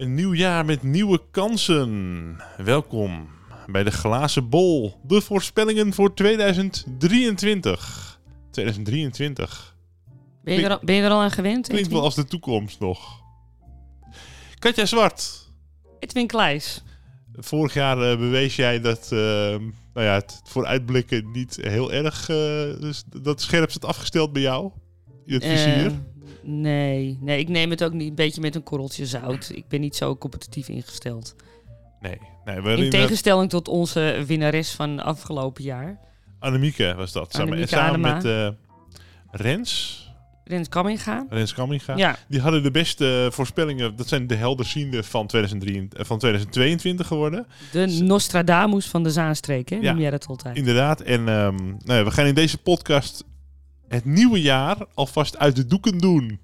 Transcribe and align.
Een 0.00 0.14
nieuw 0.14 0.34
jaar 0.34 0.64
met 0.64 0.82
nieuwe 0.82 1.20
kansen. 1.30 2.36
Welkom 2.56 3.28
bij 3.66 3.84
de 3.84 3.90
Glazen 3.90 4.48
Bol. 4.48 4.94
De 5.02 5.20
voorspellingen 5.20 5.92
voor 5.92 6.14
2023. 6.14 8.20
2023. 8.50 9.76
Ben 10.42 10.54
je, 10.54 10.64
er 10.64 10.70
al, 10.70 10.78
ben 10.82 10.94
je 10.94 11.02
er 11.02 11.10
al 11.10 11.20
aan 11.20 11.30
gewend? 11.30 11.66
Klinkt 11.66 11.84
Edwin? 11.84 11.96
wel 11.96 12.04
als 12.04 12.14
de 12.14 12.24
toekomst 12.24 12.80
nog. 12.80 13.22
Katja 14.58 14.86
Zwart. 14.86 15.50
Edwin 15.98 16.26
Kleijs. 16.26 16.82
Vorig 17.32 17.74
jaar 17.74 18.10
eh, 18.10 18.18
bewees 18.18 18.56
jij 18.56 18.80
dat 18.80 19.04
eh, 19.12 19.18
nou 19.94 20.06
ja, 20.06 20.14
het 20.14 20.40
vooruitblikken 20.44 21.30
niet 21.30 21.58
heel 21.62 21.92
erg... 21.92 22.28
eh, 22.28 22.36
dus 22.80 23.04
dat 23.06 23.40
scherp 23.40 23.70
zit 23.70 23.84
afgesteld 23.84 24.32
bij 24.32 24.42
jou. 24.42 24.70
Het 25.26 25.44
vizier. 25.44 25.86
Eh, 25.86 25.92
nee, 26.42 27.18
nee, 27.20 27.38
ik 27.38 27.48
neem 27.48 27.70
het 27.70 27.84
ook 27.84 27.92
niet 27.92 28.08
een 28.08 28.14
beetje 28.14 28.40
met 28.40 28.54
een 28.54 28.62
korreltje 28.62 29.06
zout. 29.06 29.50
Ik 29.54 29.68
ben 29.68 29.80
niet 29.80 29.96
zo 29.96 30.16
competitief 30.16 30.68
ingesteld. 30.68 31.34
nee. 32.00 32.18
nee 32.44 32.60
we 32.60 32.84
In 32.84 32.90
tegenstelling 32.90 33.50
tot 33.50 33.68
onze 33.68 34.24
winnares 34.26 34.70
van 34.70 35.00
afgelopen 35.00 35.62
jaar, 35.62 35.98
Annemieke 36.38 36.94
was 36.96 37.12
dat. 37.12 37.32
Samen, 37.32 37.46
Annemieke 37.46 37.74
samen 37.76 38.04
Adema. 38.06 38.14
met 38.14 38.24
eh, 38.24 39.40
Rens. 39.40 39.98
Rens 40.44 40.68
Kamminga. 40.68 41.26
Rens 41.28 41.54
Kamminga. 41.54 41.96
Ja, 41.96 42.16
Die 42.28 42.40
hadden 42.40 42.62
de 42.62 42.70
beste 42.70 43.28
voorspellingen. 43.32 43.96
Dat 43.96 44.08
zijn 44.08 44.26
de 44.26 44.34
helderziende 44.34 45.02
van, 45.02 45.26
2023, 45.26 45.98
eh, 45.98 46.04
van 46.06 46.18
2022 46.18 47.06
geworden. 47.06 47.46
de 47.72 47.86
Nostradamus 47.86 48.86
van 48.86 49.02
de 49.02 49.10
Zaanstreek, 49.10 49.68
hè? 49.68 49.76
Ja. 49.76 49.92
noem 49.92 50.00
jij 50.00 50.10
dat 50.10 50.26
altijd. 50.26 50.56
Inderdaad. 50.56 51.00
En 51.00 51.28
ehm, 51.28 51.56
nou 51.56 51.98
ja, 51.98 52.04
we 52.04 52.10
gaan 52.10 52.26
in 52.26 52.34
deze 52.34 52.58
podcast 52.58 53.24
het 53.90 54.04
nieuwe 54.04 54.40
jaar 54.40 54.76
alvast 54.94 55.38
uit 55.38 55.56
de 55.56 55.66
doeken 55.66 55.98
doen. 55.98 56.40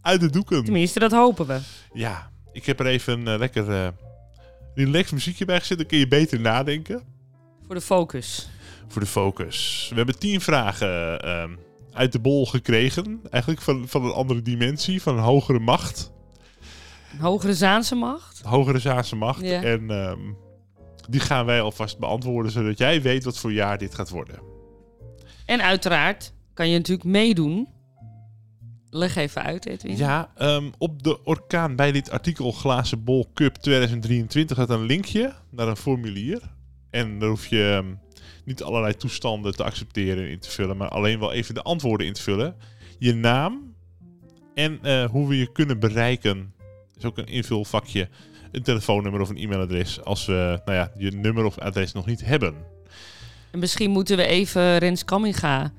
Uit 0.00 0.20
de 0.20 0.30
doeken. 0.30 0.64
Tenminste, 0.64 0.98
dat 0.98 1.12
hopen 1.12 1.46
we. 1.46 1.60
Ja, 1.92 2.30
ik 2.52 2.66
heb 2.66 2.80
er 2.80 2.86
even 2.86 3.20
een 3.20 3.28
eh, 3.28 3.38
lekker 3.38 3.70
eh 3.70 3.88
relaxed 4.74 5.12
muziekje 5.12 5.44
bij 5.44 5.60
gezet. 5.60 5.78
Dan 5.78 5.86
kun 5.86 5.98
je 5.98 6.08
beter 6.08 6.40
nadenken. 6.40 7.02
Voor 7.66 7.74
de 7.74 7.80
focus. 7.80 8.48
Voor 8.88 9.00
de 9.00 9.08
focus. 9.08 9.86
We 9.90 9.96
hebben 9.96 10.18
tien 10.18 10.40
vragen 10.40 11.20
ehm, 11.20 11.50
uit 11.92 12.12
de 12.12 12.18
bol 12.18 12.46
gekregen. 12.46 13.20
Eigenlijk 13.30 13.62
van, 13.62 13.88
van 13.88 14.04
een 14.04 14.12
andere 14.12 14.42
dimensie, 14.42 15.02
van 15.02 15.16
een 15.16 15.22
hogere 15.22 15.58
macht. 15.58 16.12
Een 17.12 17.20
hogere 17.20 17.54
Zaanse 17.54 17.94
macht. 17.94 18.40
Hogere 18.40 18.78
Zaanse 18.78 19.16
macht. 19.16 19.40
Ja. 19.40 19.62
En 19.62 19.90
ehm, 19.90 20.20
die 21.08 21.20
gaan 21.20 21.46
wij 21.46 21.60
alvast 21.60 21.98
beantwoorden, 21.98 22.52
zodat 22.52 22.78
jij 22.78 23.02
weet 23.02 23.24
wat 23.24 23.38
voor 23.38 23.52
jaar 23.52 23.78
dit 23.78 23.94
gaat 23.94 24.08
worden. 24.08 24.38
En 25.46 25.62
uiteraard 25.62 26.32
kan 26.54 26.68
je 26.68 26.76
natuurlijk 26.76 27.08
meedoen. 27.08 27.68
Leg 28.90 29.16
even 29.16 29.42
uit, 29.42 29.66
Edwin. 29.66 29.96
Ja, 29.96 30.30
ehm, 30.36 30.70
op 30.78 31.02
de 31.02 31.24
orkaan 31.24 31.76
bij 31.76 31.92
dit 31.92 32.10
artikel 32.10 32.52
Glazen 32.52 33.04
Bol 33.04 33.30
Cup 33.34 33.54
2023 33.54 34.56
staat 34.56 34.70
een 34.70 34.86
linkje 34.86 35.34
naar 35.50 35.68
een 35.68 35.76
formulier. 35.76 36.40
En 36.90 37.18
daar 37.18 37.28
hoef 37.28 37.46
je 37.46 37.82
ehm, 37.82 37.94
niet 38.44 38.62
allerlei 38.62 38.96
toestanden 38.96 39.56
te 39.56 39.64
accepteren 39.64 40.24
en 40.24 40.30
in 40.30 40.38
te 40.38 40.50
vullen, 40.50 40.76
maar 40.76 40.88
alleen 40.88 41.18
wel 41.18 41.32
even 41.32 41.54
de 41.54 41.62
antwoorden 41.62 42.06
in 42.06 42.12
te 42.12 42.22
vullen. 42.22 42.56
Je 42.98 43.14
naam 43.14 43.74
en 44.54 44.78
eh, 44.82 45.04
hoe 45.04 45.28
we 45.28 45.38
je 45.38 45.52
kunnen 45.52 45.78
bereiken. 45.78 46.54
is 46.96 47.04
ook 47.04 47.18
een 47.18 47.26
invulvakje, 47.26 48.08
een 48.52 48.62
telefoonnummer 48.62 49.20
of 49.20 49.28
een 49.28 49.36
e-mailadres 49.36 50.02
als 50.02 50.26
we 50.26 50.60
nou 50.64 50.78
ja, 50.78 50.92
je 50.96 51.10
nummer 51.10 51.44
of 51.44 51.58
adres 51.58 51.92
nog 51.92 52.06
niet 52.06 52.24
hebben. 52.24 52.54
En 53.50 53.58
misschien 53.58 53.90
moeten 53.90 54.16
we 54.16 54.26
even 54.26 54.78
Rens 54.78 55.04
Kamminga 55.04 55.72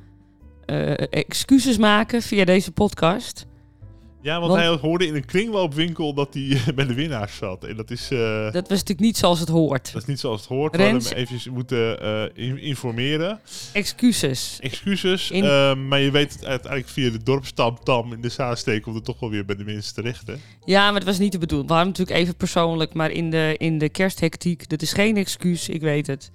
eh, 0.66 0.94
excuses 1.10 1.78
maken 1.78 2.22
via 2.22 2.46
deze 2.46 2.72
podcast. 2.72 3.46
Ja, 4.22 4.40
want, 4.40 4.52
Want- 4.52 4.64
hij 4.64 4.90
hoorde 4.90 5.06
in 5.08 5.16
een 5.16 5.26
kringloopwinkel 5.26 6.14
dat 6.14 6.34
hij 6.34 6.62
bij 6.76 6.86
de 6.86 6.94
winnaars 6.94 7.36
zat. 7.36 7.64
En 7.64 7.76
dat 7.76 7.92
is... 7.92 8.12
eh, 8.12 8.44
Dat 8.44 8.54
was 8.54 8.70
natuurlijk 8.70 9.00
niet 9.00 9.18
zoals 9.18 9.40
het 9.40 9.50
hoort. 9.50 9.94
Dat 9.94 10.02
is 10.02 10.08
niet 10.08 10.20
zoals 10.20 10.40
het 10.40 10.50
hoort. 10.50 10.76
We 10.76 10.82
hadden 10.82 10.98
Rens- 11.00 11.10
hem 11.10 11.18
eventjes 11.18 11.54
moeten 11.54 12.02
eh, 12.02 12.24
in- 12.48 12.60
informeren. 12.62 13.40
Excuses. 13.74 14.58
Excuses. 14.62 15.32
In- 15.32 15.44
ehm, 15.44 15.88
maar 15.88 16.00
je 16.00 16.12
weet 16.12 16.34
het 16.34 16.46
uiteindelijk 16.46 16.92
via 16.92 17.10
de 17.10 17.24
dorpstamtam 17.24 18.14
in 18.14 18.22
de 18.22 18.30
Zaansteek 18.30 18.82
komt 18.82 18.96
het 18.96 19.06
toch 19.06 19.20
wel 19.20 19.30
weer 19.30 19.46
bij 19.46 19.56
de 19.56 19.64
mensen 19.64 19.94
terecht. 19.94 20.28
Hè? 20.28 20.34
Ja, 20.64 20.86
maar 20.92 21.00
dat 21.00 21.10
was 21.10 21.20
niet 21.20 21.32
de 21.32 21.38
bedoeling. 21.38 21.70
We 21.70 21.76
hadden 21.76 21.94
natuurlijk 21.94 22.20
even 22.20 22.36
persoonlijk, 22.36 22.94
maar 22.94 23.12
in 23.12 23.30
de, 23.30 23.56
in 23.58 23.78
de 23.78 23.90
kersthectiek. 23.90 24.70
Dat 24.70 24.82
is 24.82 24.94
geen 24.94 25.18
excuus, 25.18 25.70
ik 25.70 25.82
weet 25.82 26.08
het. 26.08 26.32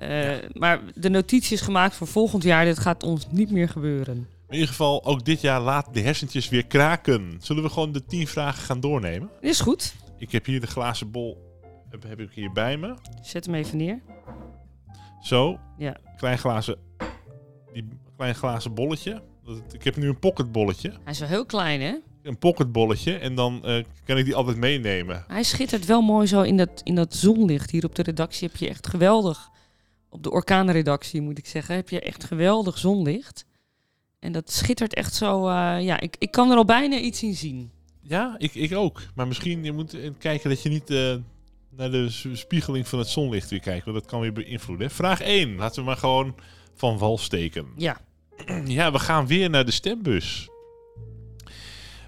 Eh, 0.00 0.36
Maar 0.52 0.80
de 0.94 1.10
notitie 1.10 1.56
is 1.56 1.60
gemaakt 1.60 1.94
voor 1.94 2.06
volgend 2.06 2.42
jaar. 2.42 2.64
Dit 2.64 2.78
gaat 2.78 3.02
ons 3.02 3.26
niet 3.30 3.50
meer 3.50 3.68
gebeuren. 3.68 4.16
In 4.48 4.54
ieder 4.54 4.68
geval, 4.68 5.04
ook 5.04 5.24
dit 5.24 5.40
jaar 5.40 5.60
laat 5.60 5.94
de 5.94 6.00
hersentjes 6.00 6.48
weer 6.48 6.66
kraken. 6.66 7.38
Zullen 7.40 7.62
we 7.62 7.68
gewoon 7.68 7.92
de 7.92 8.04
tien 8.04 8.26
vragen 8.26 8.62
gaan 8.62 8.80
doornemen? 8.80 9.30
Is 9.40 9.60
goed. 9.60 9.94
Ik 10.18 10.32
heb 10.32 10.46
hier 10.46 10.60
de 10.60 10.66
glazen 10.66 11.10
bol 11.10 11.48
heb, 11.90 12.02
heb 12.02 12.20
ik 12.20 12.30
hier 12.34 12.52
bij 12.52 12.76
me. 12.76 12.94
Zet 13.22 13.46
hem 13.46 13.54
even 13.54 13.76
neer. 13.76 14.00
Zo. 15.22 15.58
Ja. 15.78 15.96
Klein 16.16 16.38
glazen, 16.38 16.76
die 17.72 17.88
klein 18.16 18.34
glazen 18.34 18.74
bolletje. 18.74 19.22
Ik 19.72 19.84
heb 19.84 19.96
nu 19.96 20.08
een 20.08 20.18
pocketbolletje. 20.18 20.88
Hij 20.88 21.12
is 21.12 21.18
wel 21.18 21.28
heel 21.28 21.46
klein, 21.46 21.80
hè? 21.80 21.94
Een 22.22 22.38
pocketbolletje. 22.38 23.14
En 23.18 23.34
dan 23.34 23.64
eh, 23.64 23.84
kan 24.04 24.18
ik 24.18 24.24
die 24.24 24.34
altijd 24.34 24.56
meenemen. 24.56 25.24
Hij 25.28 25.42
schittert 25.42 25.86
wel 25.86 26.00
mooi 26.00 26.26
zo 26.26 26.42
in 26.42 26.56
dat, 26.56 26.80
in 26.84 26.94
dat 26.94 27.14
zonlicht. 27.14 27.70
Hier 27.70 27.84
op 27.84 27.94
de 27.94 28.02
redactie 28.02 28.48
heb 28.48 28.56
je 28.56 28.68
echt 28.68 28.86
geweldig... 28.86 29.50
Op 30.10 30.22
de 30.22 30.30
orkaanredactie, 30.30 31.20
moet 31.20 31.38
ik 31.38 31.46
zeggen, 31.46 31.74
heb 31.74 31.88
je 31.88 32.00
echt 32.00 32.24
geweldig 32.24 32.78
zonlicht. 32.78 33.44
En 34.18 34.32
dat 34.32 34.50
schittert 34.50 34.94
echt 34.94 35.14
zo... 35.14 35.48
eh, 35.48 35.80
ja, 35.80 36.00
ik, 36.00 36.16
ik 36.18 36.30
kan 36.30 36.50
er 36.50 36.56
al 36.56 36.64
bijna 36.64 36.98
iets 36.98 37.22
in 37.22 37.34
zien. 37.34 37.70
Ja, 38.02 38.34
ik, 38.38 38.54
ik 38.54 38.74
ook. 38.74 39.02
Maar 39.14 39.26
misschien 39.26 39.64
je 39.64 39.72
moet 39.72 39.96
kijken 40.18 40.50
dat 40.50 40.62
je 40.62 40.68
niet 40.68 40.90
eh, 40.90 41.14
naar 41.76 41.90
de 41.90 42.10
spiegeling 42.32 42.88
van 42.88 42.98
het 42.98 43.08
zonlicht 43.08 43.50
weer 43.50 43.60
kijkt. 43.60 43.84
Want 43.84 43.96
dat 43.96 44.06
kan 44.06 44.20
weer 44.20 44.32
beïnvloeden. 44.32 44.90
Vraag 44.90 45.20
1. 45.20 45.56
Laten 45.56 45.80
we 45.80 45.86
maar 45.86 45.96
gewoon 45.96 46.34
van 46.74 46.98
wal 46.98 47.18
steken. 47.18 47.66
Ja, 47.76 48.00
Ja, 48.64 48.92
we 48.92 48.98
gaan 48.98 49.26
weer 49.26 49.50
naar 49.50 49.64
de 49.64 49.70
stembus. 49.70 50.48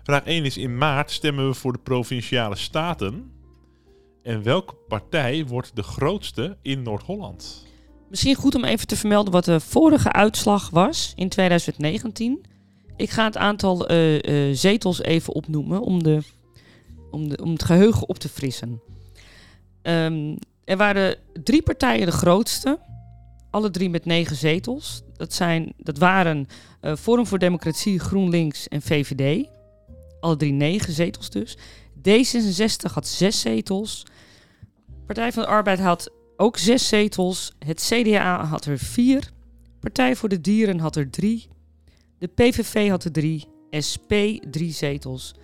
Vraag 0.03 0.25
1 0.25 0.45
is 0.45 0.57
in 0.57 0.79
maart 0.79 1.11
stemmen 1.11 1.49
we 1.49 1.55
voor 1.55 1.73
de 1.73 1.79
provinciale 1.79 2.57
staten. 2.57 3.33
En 4.23 4.43
welke 4.43 4.75
partij 4.89 5.47
wordt 5.47 5.77
de 5.77 5.83
grootste 5.83 6.57
in 6.63 6.83
Noord-Holland? 6.83 7.67
Misschien 8.13 8.35
goed 8.35 8.55
om 8.55 8.65
even 8.65 8.87
te 8.87 8.97
vermelden 8.97 9.33
wat 9.33 9.45
de 9.45 9.61
vorige 9.61 10.13
uitslag 10.13 10.71
was 10.71 11.13
in 11.17 11.29
2019. 11.29 12.45
Ik 12.97 13.11
ga 13.11 13.25
het 13.25 13.37
aantal 13.37 13.87
eh, 13.87 14.49
eh, 14.51 14.57
zetels 14.57 15.03
even 15.03 15.35
opnoemen 15.35 15.81
om, 15.81 16.03
de, 16.03 16.21
om, 17.11 17.29
de, 17.29 17.43
om 17.43 17.53
het 17.53 17.65
geheugen 17.65 18.09
op 18.09 18.19
te 18.19 18.29
frissen. 18.29 18.81
Ehm, 19.83 20.37
er 20.65 20.77
waren 20.77 21.17
drie 21.43 21.63
partijen 21.63 22.07
de 22.07 22.13
grootste, 22.13 22.79
alle 23.51 23.71
drie 23.71 23.91
met 23.91 24.05
negen 24.05 24.37
zetels. 24.37 25.03
Dat, 25.17 25.33
zijn, 25.33 25.73
dat 25.77 25.99
waren 25.99 26.47
eh, 26.81 26.97
Forum 26.97 27.27
voor 27.27 27.39
Democratie, 27.39 27.99
GroenLinks 27.99 28.69
en 28.69 28.83
VVD. 28.83 29.49
Alle 30.21 30.37
drie 30.37 30.53
negen 30.53 30.93
zetels 30.93 31.31
dus. 31.31 31.57
D66 32.09 32.93
had 32.93 33.07
zes 33.07 33.41
zetels. 33.41 34.07
Partij 35.07 35.33
van 35.33 35.43
de 35.43 35.49
Arbeid 35.49 35.81
had 35.81 36.11
ook 36.43 36.59
zes 36.59 36.89
zetels. 36.89 37.53
Het 37.59 37.89
CDA 37.93 38.45
had 38.45 38.65
er 38.65 38.79
vier. 38.79 39.31
Partij 39.81 40.17
voor 40.17 40.29
de 40.29 40.41
Dieren 40.41 40.79
had 40.79 40.97
er 40.97 41.11
drie. 41.11 41.49
De 42.19 42.27
PVV 42.27 42.89
had 42.89 43.05
er 43.05 43.13
drie. 43.13 43.45
SP 43.89 44.13
drie 44.51 44.73
zetels. 44.73 45.35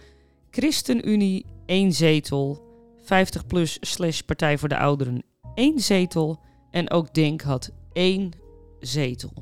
ChristenUnie 0.51 1.47
één 1.67 1.93
zetel. 1.93 2.63
50 3.03 3.47
plus 3.47 3.77
slash 3.81 4.21
Partij 4.21 4.59
voor 4.59 4.69
de 4.69 4.79
Ouderen 4.79 5.23
één 5.55 5.79
zetel. 5.81 6.41
En 6.71 6.91
ook 6.91 7.15
Denk 7.15 7.41
had 7.41 7.71
één 7.93 8.33
zetel. 8.81 9.33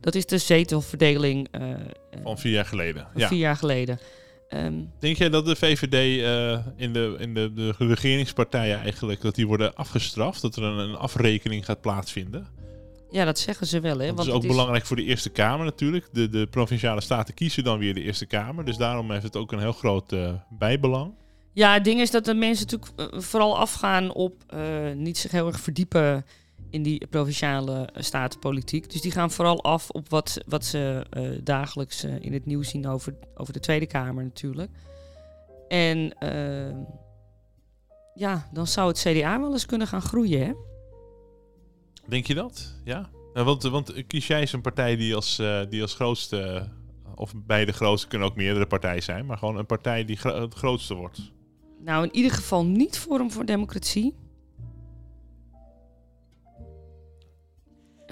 Dat 0.00 0.14
is 0.14 0.26
de 0.26 0.38
zetelverdeling 0.38 1.48
eh, 1.50 1.74
Van 2.22 2.38
vier 2.38 2.52
jaar 2.52 2.64
geleden. 2.66 3.06
van 3.12 3.20
Ja. 3.20 3.28
vier 3.28 3.38
jaar 3.38 3.56
geleden. 3.56 3.98
Ehm, 4.52 4.74
Denk 4.98 5.16
jij 5.16 5.28
dat 5.28 5.44
de 5.44 5.56
VVD 5.56 5.94
eh, 5.94 6.66
in, 6.76 6.92
de, 6.92 7.16
in 7.18 7.34
de, 7.34 7.52
de 7.54 7.74
regeringspartijen 7.78 8.80
eigenlijk 8.80 9.20
dat 9.20 9.34
die 9.34 9.46
worden 9.46 9.74
afgestraft? 9.74 10.42
Dat 10.42 10.56
er 10.56 10.62
een, 10.62 10.78
een 10.78 10.96
afrekening 10.96 11.64
gaat 11.64 11.80
plaatsvinden? 11.80 12.46
ja, 13.10 13.24
dat 13.24 13.38
zeggen 13.38 13.66
ze 13.66 13.80
wel. 13.80 13.98
Hè? 13.98 14.06
Dat 14.06 14.16
want 14.16 14.28
is 14.28 14.34
ook 14.34 14.46
belangrijk 14.46 14.86
voor 14.86 14.96
de 14.96 15.04
Eerste 15.04 15.30
Kamer 15.30 15.64
natuurlijk. 15.64 16.08
De, 16.12 16.28
de 16.28 16.46
provinciale 16.46 17.00
staten 17.00 17.34
kiezen 17.34 17.64
dan 17.64 17.78
weer 17.78 17.94
de 17.94 18.02
Eerste 18.02 18.26
Kamer. 18.26 18.64
Dus 18.64 18.76
daarom 18.76 19.10
heeft 19.10 19.22
het 19.22 19.36
ook 19.36 19.52
een 19.52 19.58
heel 19.58 19.72
groot 19.72 20.12
eh, 20.12 20.32
bijbelang. 20.50 21.14
Ja, 21.52 21.72
het 21.72 21.84
ding 21.84 22.00
is 22.00 22.10
dat 22.10 22.24
de 22.24 22.34
mensen 22.34 22.66
natuurlijk 22.70 23.14
eh, 23.14 23.20
vooral 23.20 23.58
afgaan 23.58 24.12
op 24.12 24.34
niet 24.94 25.18
zich 25.18 25.30
heel 25.30 25.46
erg 25.46 25.60
verdiepen 25.60 26.24
in 26.72 26.82
die 26.82 27.06
provinciale 27.06 27.88
eh, 27.92 28.02
statenpolitiek. 28.02 28.90
Dus 28.90 29.00
die 29.00 29.10
gaan 29.10 29.30
vooral 29.30 29.62
af 29.62 29.90
op 29.90 30.08
wat, 30.08 30.40
wat 30.46 30.64
ze 30.64 31.06
eh, 31.10 31.30
dagelijks 31.42 32.04
eh, 32.04 32.20
in 32.20 32.32
het 32.32 32.46
nieuws 32.46 32.68
zien 32.68 32.86
over, 32.86 33.14
over 33.34 33.52
de 33.52 33.60
Tweede 33.60 33.86
Kamer 33.86 34.24
natuurlijk. 34.24 34.70
En 35.68 36.18
eh, 36.18 36.76
ja, 38.14 38.48
dan 38.52 38.66
zou 38.66 38.88
het 38.88 38.98
CDA 38.98 39.40
wel 39.40 39.52
eens 39.52 39.66
kunnen 39.66 39.86
gaan 39.86 40.02
groeien, 40.02 40.46
hè? 40.46 40.52
Denk 42.08 42.26
je 42.26 42.34
dat? 42.34 42.74
Ja? 42.84 43.10
Nou, 43.34 43.46
want, 43.46 43.62
want 43.62 44.06
kies 44.06 44.26
jij 44.26 44.40
eens 44.40 44.52
een 44.52 44.60
partij 44.60 44.96
die 44.96 45.14
als, 45.14 45.42
die 45.68 45.82
als 45.82 45.94
grootste, 45.94 46.68
of 47.14 47.32
bij 47.36 47.64
de 47.64 47.72
grootste 47.72 48.08
kunnen 48.08 48.28
ook 48.28 48.36
meerdere 48.36 48.66
partijen 48.66 49.02
zijn, 49.02 49.26
maar 49.26 49.38
gewoon 49.38 49.56
een 49.56 49.66
partij 49.66 50.04
die 50.04 50.16
gro- 50.16 50.40
het 50.40 50.54
grootste 50.54 50.94
wordt. 50.94 51.32
Nou, 51.84 52.04
in 52.04 52.14
ieder 52.14 52.30
geval 52.30 52.64
niet 52.64 52.98
Forum 52.98 53.30
voor 53.30 53.44
Democratie. 53.44 54.14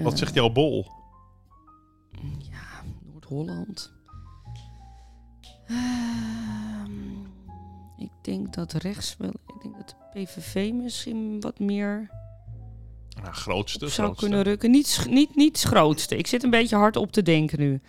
Wat 0.03 0.13
Eh, 0.13 0.19
zegt 0.19 0.35
jouw 0.35 0.51
bol? 0.51 0.87
Ja, 2.39 2.83
Noord-Holland. 3.13 3.93
Ehm, 5.67 6.91
ik 7.97 8.11
denk 8.23 8.55
dat 8.55 8.73
rechts 8.73 9.17
wel. 9.17 9.31
Ik 9.47 9.63
denk 9.63 9.77
dat 9.77 9.89
de 9.89 10.21
PVV 10.25 10.73
misschien 10.73 11.41
wat 11.41 11.59
meer 11.59 12.11
Nou, 13.23 13.33
grootste. 13.35 13.79
zou 13.89 13.91
grootste. 14.07 14.25
kunnen 14.27 14.43
rukken. 14.45 14.71
Niet, 14.71 15.07
niet, 15.09 15.37
niet 15.37 15.61
grootste. 15.61 16.17
Ik 16.17 16.27
zit 16.27 16.43
een 16.43 16.51
beetje 16.51 16.77
hard 16.77 16.97
op 16.97 17.13
te 17.13 17.23
denken 17.23 17.59
nu. 17.59 17.81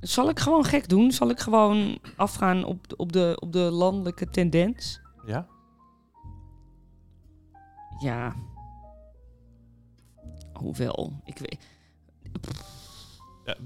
Zal 0.00 0.28
ik 0.28 0.38
gewoon 0.38 0.64
gek 0.64 0.88
doen? 0.88 1.12
Zal 1.12 1.30
ik 1.30 1.40
gewoon 1.40 1.98
afgaan 2.16 2.64
op 2.64 2.80
op 2.96 3.12
de, 3.12 3.36
op 3.40 3.52
de 3.52 3.58
landelijke 3.58 4.30
tendens? 4.30 5.00
Ja? 5.26 5.46
Ja. 7.98 8.34
Hoewel, 10.58 11.12
ik 11.24 11.38
weet. 11.38 11.58
ja 13.44 13.56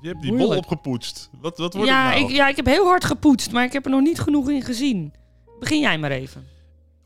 je 0.00 0.08
hebt 0.08 0.20
die 0.20 0.30
Moeilijk. 0.30 0.36
bol 0.36 0.58
opgepoetst. 0.58 1.30
Wat, 1.40 1.58
wat 1.58 1.74
wordt 1.74 1.90
Ja 1.90 2.10
het 2.10 2.14
nou? 2.14 2.30
ik, 2.30 2.36
ja, 2.36 2.48
ik 2.48 2.56
heb 2.56 2.66
heel 2.66 2.86
hard 2.86 3.04
gepoetst, 3.04 3.52
maar 3.52 3.64
ik 3.64 3.72
heb 3.72 3.84
er 3.84 3.90
nog 3.90 4.00
niet 4.00 4.20
genoeg 4.20 4.50
in 4.50 4.62
gezien. 4.62 5.14
Begin 5.58 5.80
jij 5.80 5.98
maar 5.98 6.10
even. 6.10 6.46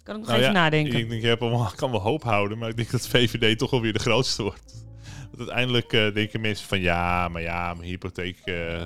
Kan 0.03 0.15
ik 0.15 0.21
nog 0.21 0.31
Nou 0.31 0.41
even 0.41 0.55
ja, 0.55 0.61
nadenken? 0.61 0.99
Ik 0.99 1.09
denk, 1.09 1.23
je 1.23 1.29
hebt 1.29 1.43
allemaal, 1.43 1.73
kan 1.77 1.91
wel 1.91 2.01
hoop 2.01 2.23
houden, 2.23 2.59
maar 2.59 2.69
ik 2.69 2.77
denk 2.77 2.91
dat 2.91 3.09
VVD 3.09 3.59
toch 3.59 3.71
wel 3.71 3.81
weer 3.81 3.93
de 3.93 3.99
grootste 3.99 4.43
wordt. 4.43 4.85
Want 5.27 5.39
uiteindelijk 5.39 5.93
eh, 5.93 6.15
denken 6.15 6.41
mensen 6.41 6.69
van 6.69 6.81
ja, 6.81 7.29
maar 7.29 7.43
ja, 7.43 7.75
mijn 7.75 7.89
hypotheek, 7.89 8.39
eh 8.45 8.83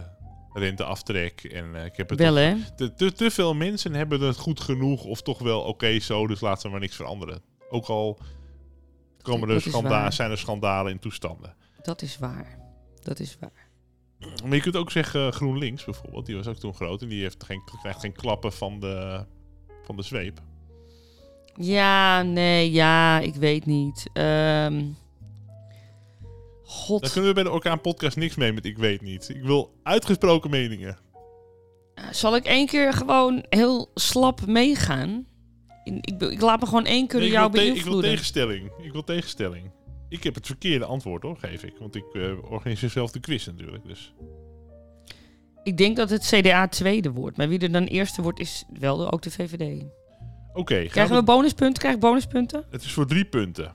renteaftrek. 0.54 1.44
En 1.44 1.76
eh, 1.76 1.84
ik 1.84 1.96
heb 1.96 2.10
het 2.10 2.18
Wel 2.18 2.34
hè? 2.34 2.54
te, 2.76 2.94
te, 2.94 3.12
te 3.12 3.30
veel 3.30 3.54
mensen 3.54 3.94
hebben 3.94 4.20
het 4.20 4.36
goed 4.36 4.60
genoeg 4.60 5.04
of 5.04 5.22
toch 5.22 5.38
wel 5.38 5.60
oké 5.60 5.98
zo, 5.98 6.26
dus 6.26 6.40
laten 6.40 6.62
we 6.62 6.70
maar 6.70 6.80
niks 6.80 6.96
veranderen. 6.96 7.42
Ook 7.70 7.86
al 7.86 8.18
komen 9.24 9.48
er 9.48 9.54
Dat 9.54 9.64
is 9.64 9.70
schanda 9.70 9.88
waar. 9.88 10.12
zijn 10.12 10.30
er 10.30 10.38
schandalen 10.38 10.92
in 10.92 10.98
toestanden. 10.98 11.54
Dat 11.82 12.02
is 12.02 12.18
waar. 12.18 12.58
Dat 13.02 13.20
is 13.20 13.36
waar. 13.40 13.68
Maar 14.44 14.54
je 14.54 14.60
kunt 14.60 14.76
ook 14.76 14.90
zeggen 14.90 15.26
eh, 15.26 15.32
GroenLinks 15.32 15.84
bijvoorbeeld, 15.84 16.26
die 16.26 16.36
was 16.36 16.46
ook 16.46 16.56
toen 16.56 16.74
groot 16.74 17.02
en 17.02 17.08
die 17.08 17.22
heeft 17.22 17.44
geen, 17.44 17.62
krijgt 17.80 18.00
geen 18.00 18.12
klappen 18.12 18.52
van 18.52 18.80
de, 18.80 19.24
van 19.82 19.96
de 19.96 20.02
zweep. 20.02 20.40
Ja, 21.56 22.22
nee, 22.22 22.70
ja, 22.72 23.18
ik 23.20 23.34
weet 23.34 23.66
niet. 23.66 24.10
Ehm 24.12 24.82
God. 26.66 27.00
Daar 27.00 27.10
kunnen 27.10 27.28
we 27.28 27.34
bij 27.34 27.44
de 27.44 27.50
Orkaan 27.50 27.80
Podcast 27.80 28.16
niks 28.16 28.34
mee 28.34 28.52
met 28.52 28.64
ik 28.64 28.78
weet 28.78 29.00
niet. 29.00 29.28
Ik 29.28 29.42
wil 29.42 29.74
uitgesproken 29.82 30.50
meningen. 30.50 30.98
Eh, 31.94 32.04
Zal 32.10 32.36
ik 32.36 32.44
één 32.44 32.66
keer 32.66 32.92
gewoon 32.92 33.44
heel 33.48 33.90
slap 33.94 34.46
meegaan? 34.46 35.26
In- 35.84 35.98
Ik, 36.00 36.20
ik 36.22 36.40
laat 36.40 36.60
me 36.60 36.66
gewoon 36.66 36.84
één 36.84 37.06
keer 37.06 37.20
Nee, 37.20 37.30
jou 37.30 37.50
te- 37.52 37.58
ik 37.58 37.62
wil 37.64 37.72
beïnvloeden. 37.72 38.10
tegenstelling. 38.10 38.70
Ik 38.82 38.92
wil 38.92 39.04
tegenstelling. 39.04 39.70
Ik 40.08 40.22
heb 40.24 40.34
het 40.34 40.46
verkeerde 40.46 40.84
antwoord 40.84 41.22
hoor, 41.22 41.36
geef 41.36 41.62
ik. 41.62 41.74
Want 41.78 41.94
ik 41.94 42.04
eh, 42.12 42.50
organiseer 42.52 42.90
zelf 42.90 43.10
de 43.10 43.20
quiz 43.20 43.46
natuurlijk. 43.46 43.84
Dus. 43.86 44.14
Ik 45.62 45.76
denk 45.76 45.96
dat 45.96 46.10
het 46.10 46.26
CDA 46.26 46.68
tweede 46.68 47.10
wordt. 47.12 47.36
Maar 47.36 47.48
wie 47.48 47.58
er 47.58 47.72
dan 47.72 47.84
eerste 47.84 48.22
wordt, 48.22 48.40
is 48.40 48.64
wel 48.78 48.96
de- 48.96 49.12
ook 49.12 49.22
de 49.22 49.30
VVD. 49.30 49.84
Oké, 50.52 50.84
Krijgen 50.86 51.16
we 51.16 51.22
bonuspunten? 51.22 51.78
Krijg 51.78 51.94
ik 51.94 52.00
bonuspunten? 52.00 52.64
het 52.70 52.82
is 52.82 52.92
voor 52.92 53.06
drie 53.06 53.24
punten. 53.24 53.74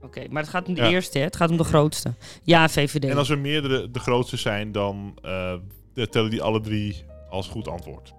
Oké, 0.00 0.26
maar 0.30 0.42
het 0.42 0.50
gaat 0.50 0.68
om 0.68 0.74
de 0.74 0.80
Ja. 0.80 0.88
eerste, 0.90 1.18
hè? 1.18 1.24
Het 1.24 1.36
gaat 1.36 1.50
om 1.50 1.56
de 1.56 1.64
grootste. 1.64 2.12
Ja, 2.42 2.68
VVD. 2.68 3.04
En 3.04 3.16
als 3.16 3.28
er 3.30 3.38
meerdere 3.38 3.90
de 3.90 3.98
grootste 3.98 4.36
zijn, 4.36 4.72
dan 4.72 5.18
eh, 5.22 5.52
tellen 6.10 6.30
die 6.30 6.42
alle 6.42 6.60
drie 6.60 7.04
als 7.30 7.48
goed 7.48 7.68
antwoord. 7.68 8.12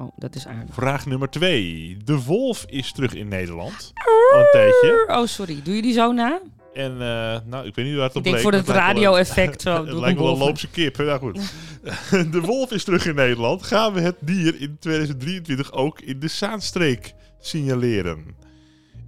Oh, 0.00 0.08
dat 0.16 0.34
is 0.34 0.46
aardig. 0.46 0.74
Vraag 0.74 1.06
nummer 1.06 1.30
twee. 1.30 1.96
De 2.04 2.22
wolf 2.22 2.64
is 2.68 2.92
terug 2.92 3.14
in 3.14 3.28
Nederland. 3.28 3.92
Al 4.32 4.38
een 4.40 4.48
tijdje. 4.52 5.04
Oh, 5.08 5.26
sorry. 5.26 5.60
Doe 5.62 5.74
je 5.74 5.82
die 5.82 5.92
zo 5.92 6.12
na? 6.12 6.40
En 6.72 6.92
eh, 6.92 7.38
nou, 7.44 7.66
ik 7.66 7.74
weet 7.74 7.86
niet 7.86 7.94
waar 7.94 8.02
het 8.04 8.10
Ik 8.12 8.16
op 8.16 8.22
denk 8.22 8.34
leek, 8.34 8.44
voor 8.44 8.52
het 8.52 8.68
radio-effect. 8.68 9.62
zo, 9.62 9.86
het 9.86 9.94
lijkt 9.94 10.18
wel 10.18 10.32
een 10.32 10.38
loopse 10.46 10.68
kip. 10.68 10.96
Nou 10.96 11.18
goed. 11.18 11.52
de 12.32 12.40
wolf 12.40 12.72
is 12.72 12.84
terug 12.84 13.06
in 13.06 13.14
Nederland. 13.14 13.62
Gaan 13.62 13.92
we 13.92 14.00
het 14.00 14.16
dier 14.20 14.60
in 14.60 14.76
2023 14.80 15.72
ook 15.72 16.00
in 16.00 16.20
de 16.20 16.28
Zaanstreek 16.28 17.14
signaleren? 17.40 18.24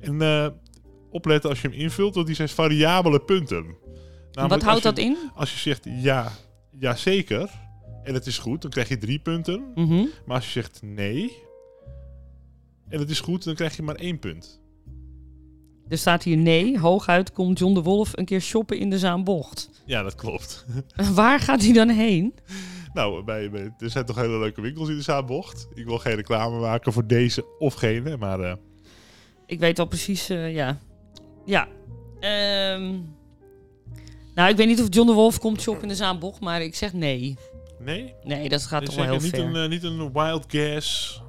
En 0.01 0.23
eh, 0.23 0.47
opletten 1.11 1.51
als 1.51 1.61
je 1.61 1.69
hem 1.69 1.77
invult, 1.77 2.15
want 2.15 2.27
die 2.27 2.37
zijn 2.37 2.49
variabele 2.49 3.21
punten. 3.21 3.57
En 3.57 3.77
Namelijk 4.33 4.61
Wat 4.61 4.71
houdt 4.71 4.83
dat 4.83 4.99
in? 4.99 5.17
Als 5.35 5.53
je 5.53 5.59
zegt 5.59 5.85
ja, 5.85 6.33
ja 6.79 6.97
zeker, 6.97 7.51
en 8.03 8.15
het 8.15 8.27
is 8.27 8.39
goed, 8.39 8.63
dan 8.63 8.71
krijg 8.71 8.89
je 8.89 8.99
drie 8.99 9.19
punten. 9.19 9.73
Mhm. 9.75 10.05
Maar 10.27 10.37
als 10.37 10.45
je 10.45 10.51
zegt 10.51 10.81
nee, 10.83 11.33
en 12.89 12.99
het 12.99 13.11
is 13.11 13.21
goed, 13.21 13.45
dan 13.45 13.55
krijg 13.55 13.77
je 13.77 13.83
maar 13.83 13.95
één 13.95 14.19
punt. 14.19 14.61
Er 15.89 15.99
staat 15.99 16.23
hier 16.23 16.37
nee. 16.37 16.79
Hooguit 16.79 17.33
komt 17.33 17.59
John 17.59 17.75
de 17.75 17.83
Wolf 17.83 18.11
een 18.17 18.25
keer 18.25 18.41
shoppen 18.41 18.79
in 18.79 18.91
de 18.91 18.99
Zaanbocht. 18.99 19.71
Ja, 19.85 20.03
dat 20.03 20.15
klopt. 20.15 20.67
Waar 21.15 21.41
gaat 21.41 21.63
hij 21.63 21.73
dan 21.73 21.89
heen? 21.89 22.35
Nou, 22.93 23.25
bij, 23.25 23.51
bij- 23.51 23.75
er 23.79 23.91
zijn 23.91 24.05
toch 24.05 24.17
hele 24.17 24.39
leuke 24.39 24.61
winkels 24.61 24.89
in 24.89 24.97
de 24.97 25.03
Zaanbocht. 25.03 25.69
Ik 25.75 25.85
wil 25.85 25.99
geen 25.99 26.15
reclame 26.15 26.59
maken 26.61 26.93
voor 26.93 27.07
deze 27.07 27.45
of 27.59 27.75
gene, 27.75 28.17
maar 28.17 28.41
eh, 28.41 28.55
Ik 29.47 29.59
weet 29.61 29.79
al 29.79 29.87
precies, 29.87 30.29
eh, 30.29 30.55
ja. 30.55 30.79
Ja. 31.45 31.69
Ehm, 32.21 32.99
nou, 34.35 34.51
ik 34.51 34.57
weet 34.57 34.67
niet 34.67 34.81
of 34.81 34.87
John 34.91 35.07
de 35.09 35.15
Wolf 35.15 35.39
komt 35.39 35.61
shoppen 35.61 35.83
in 35.83 35.89
de 35.89 35.95
Zaanbocht, 35.95 36.41
maar 36.41 36.63
ik 36.63 36.75
zeg 36.75 36.93
nee. 36.93 37.37
Nee. 37.81 38.15
Nee, 38.23 38.49
dat 38.49 38.63
gaat 38.63 38.85
toch 38.85 38.95
wel 38.95 39.05
heel 39.05 39.21
niet 39.21 39.29
ver. 39.29 39.45
een, 39.45 39.57
eh, 39.57 39.69
niet 39.69 39.83
een 39.83 40.13
wild 40.13 40.45
guess 40.49 41.23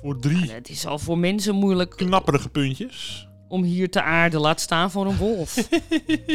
voor 0.00 0.20
drie 0.20 0.50
Het 0.52 0.68
is 0.68 0.86
al 0.86 0.98
voor 0.98 1.18
mensen 1.18 1.54
moeilijk 1.54 1.90
knapperige 1.96 2.48
puntjes. 2.48 3.28
om 3.48 3.62
hier 3.62 3.90
te 3.90 4.02
aarden. 4.02 4.40
Laat 4.40 4.60
staan 4.60 4.90
voor 4.90 5.06
een 5.06 5.16
wolf. 5.16 5.54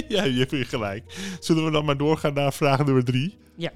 ja, 0.08 0.24
je 0.24 0.38
hebt 0.38 0.52
weer 0.52 0.66
gelijk. 0.66 1.36
Zullen 1.40 1.66
we 1.66 1.72
dan 1.72 1.86
maar 1.86 1.98
doorgaan 1.98 2.34
naar 2.34 2.54
vraag 2.54 2.86
nummer 2.86 3.04
drie? 3.06 3.38
Ja. 3.58 3.72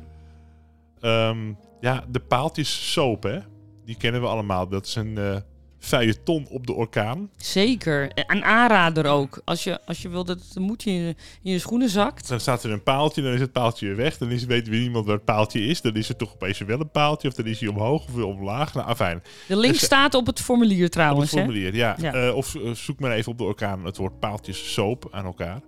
Ehm, 0.99 1.53
ja, 1.79 2.05
de 2.09 2.19
paaltjes 2.19 2.91
soap, 2.91 3.23
hè? 3.23 3.39
Die 3.85 3.97
kennen 3.97 4.21
we 4.21 4.27
allemaal. 4.27 4.67
Dat 4.67 4.85
is 4.85 4.95
een 4.95 5.17
eh 5.17 5.35
feuilleton 5.81 6.47
op 6.49 6.67
de 6.67 6.73
orkaan. 6.73 7.29
Zeker. 7.37 8.11
En 8.11 8.23
Een 8.37 8.43
aanrader 8.43 9.05
ook. 9.05 9.41
Als 9.45 9.63
je, 9.63 9.85
als 9.85 10.01
je 10.01 10.09
wil 10.09 10.23
dat 10.23 10.39
het 10.39 10.59
moedje 10.59 10.91
in, 10.91 10.97
je- 11.01 11.15
in 11.43 11.51
je 11.51 11.59
schoenen 11.59 11.89
zakt. 11.89 12.27
Dan 12.27 12.39
staat 12.39 12.63
er 12.63 12.71
een 12.71 12.83
paaltje, 12.83 13.21
dan 13.21 13.33
is 13.33 13.39
het 13.39 13.51
paaltje 13.51 13.85
weer 13.85 13.95
weg. 13.95 14.17
Dan 14.17 14.29
is, 14.31 14.45
weet 14.45 14.67
weer 14.67 14.79
niemand 14.81 15.05
waar 15.05 15.15
het 15.15 15.25
paaltje 15.25 15.65
is. 15.65 15.81
Dan 15.81 15.93
is 15.95 16.09
er 16.09 16.15
toch 16.15 16.33
opeens 16.33 16.59
wel 16.59 16.79
een 16.79 16.91
paaltje. 16.91 17.27
Of 17.27 17.33
dan 17.33 17.45
is 17.45 17.59
hij 17.59 17.69
omhoog 17.69 18.05
of 18.07 18.23
omlaag. 18.23 18.73
Nou, 18.73 18.87
afijn. 18.87 19.23
De 19.47 19.57
link 19.57 19.73
Dus- 19.73 19.83
staat 19.83 20.13
op 20.13 20.25
het 20.25 20.39
formulier 20.41 20.75
Op 20.77 20.81
het 20.83 20.91
trouwens. 20.91 21.31
hè? 21.31 21.37
formulier, 21.37 21.75
ja. 21.75 21.95
Ja. 22.01 22.13
Eh, 22.13 22.35
of 22.35 22.55
eh, 22.55 22.71
zoek 22.71 22.99
maar 22.99 23.11
even 23.11 23.31
op 23.31 23.37
de 23.37 23.43
orkaan 23.43 23.85
het 23.85 23.97
woord 23.97 24.19
paaltjes 24.19 24.73
soap 24.73 25.07
aan 25.11 25.25
elkaar. 25.25 25.61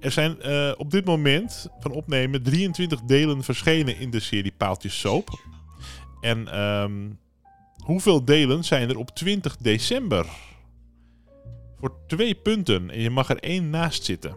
Er 0.00 0.10
zijn 0.10 0.40
eh, 0.42 0.72
op 0.76 0.90
dit 0.90 1.04
moment 1.04 1.66
van 1.80 1.90
opnemen 1.92 2.42
23 2.42 3.00
delen 3.00 3.42
verschenen 3.44 3.98
in 3.98 4.10
de 4.10 4.20
serie 4.20 4.52
Paaltjes 4.56 5.00
soap. 5.00 5.28
En 6.20 6.48
ehm, 6.52 6.92
hoeveel 7.82 8.24
delen 8.24 8.64
zijn 8.64 8.88
er 8.88 8.98
op 8.98 9.10
20 9.10 9.56
december? 9.56 10.26
Voor 11.78 11.96
twee 12.06 12.34
punten. 12.34 12.90
En 12.90 13.00
je 13.00 13.10
mag 13.10 13.30
er 13.30 13.38
één 13.38 13.70
naast 13.70 14.04
zitten. 14.04 14.36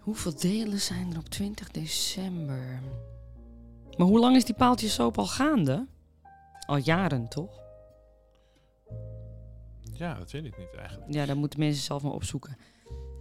Hoeveel 0.00 0.34
delen 0.36 0.80
zijn 0.80 1.12
er 1.12 1.18
op 1.18 1.28
20 1.28 1.70
december? 1.70 2.80
Maar 3.96 4.06
hoe 4.06 4.18
lang 4.18 4.36
is 4.36 4.44
die 4.44 4.54
paaltjes 4.54 4.94
soap 4.94 5.18
al 5.18 5.26
gaande? 5.26 5.86
Al 6.66 6.76
jaren, 6.76 7.28
toch? 7.28 7.62
Ja, 9.92 10.14
dat 10.14 10.30
weet 10.30 10.44
ik 10.44 10.58
niet 10.58 10.74
eigenlijk. 10.78 11.12
Ja, 11.12 11.26
daar 11.26 11.36
moeten 11.36 11.58
mensen 11.58 11.82
zelf 11.82 12.02
maar 12.02 12.12
opzoeken. 12.12 12.56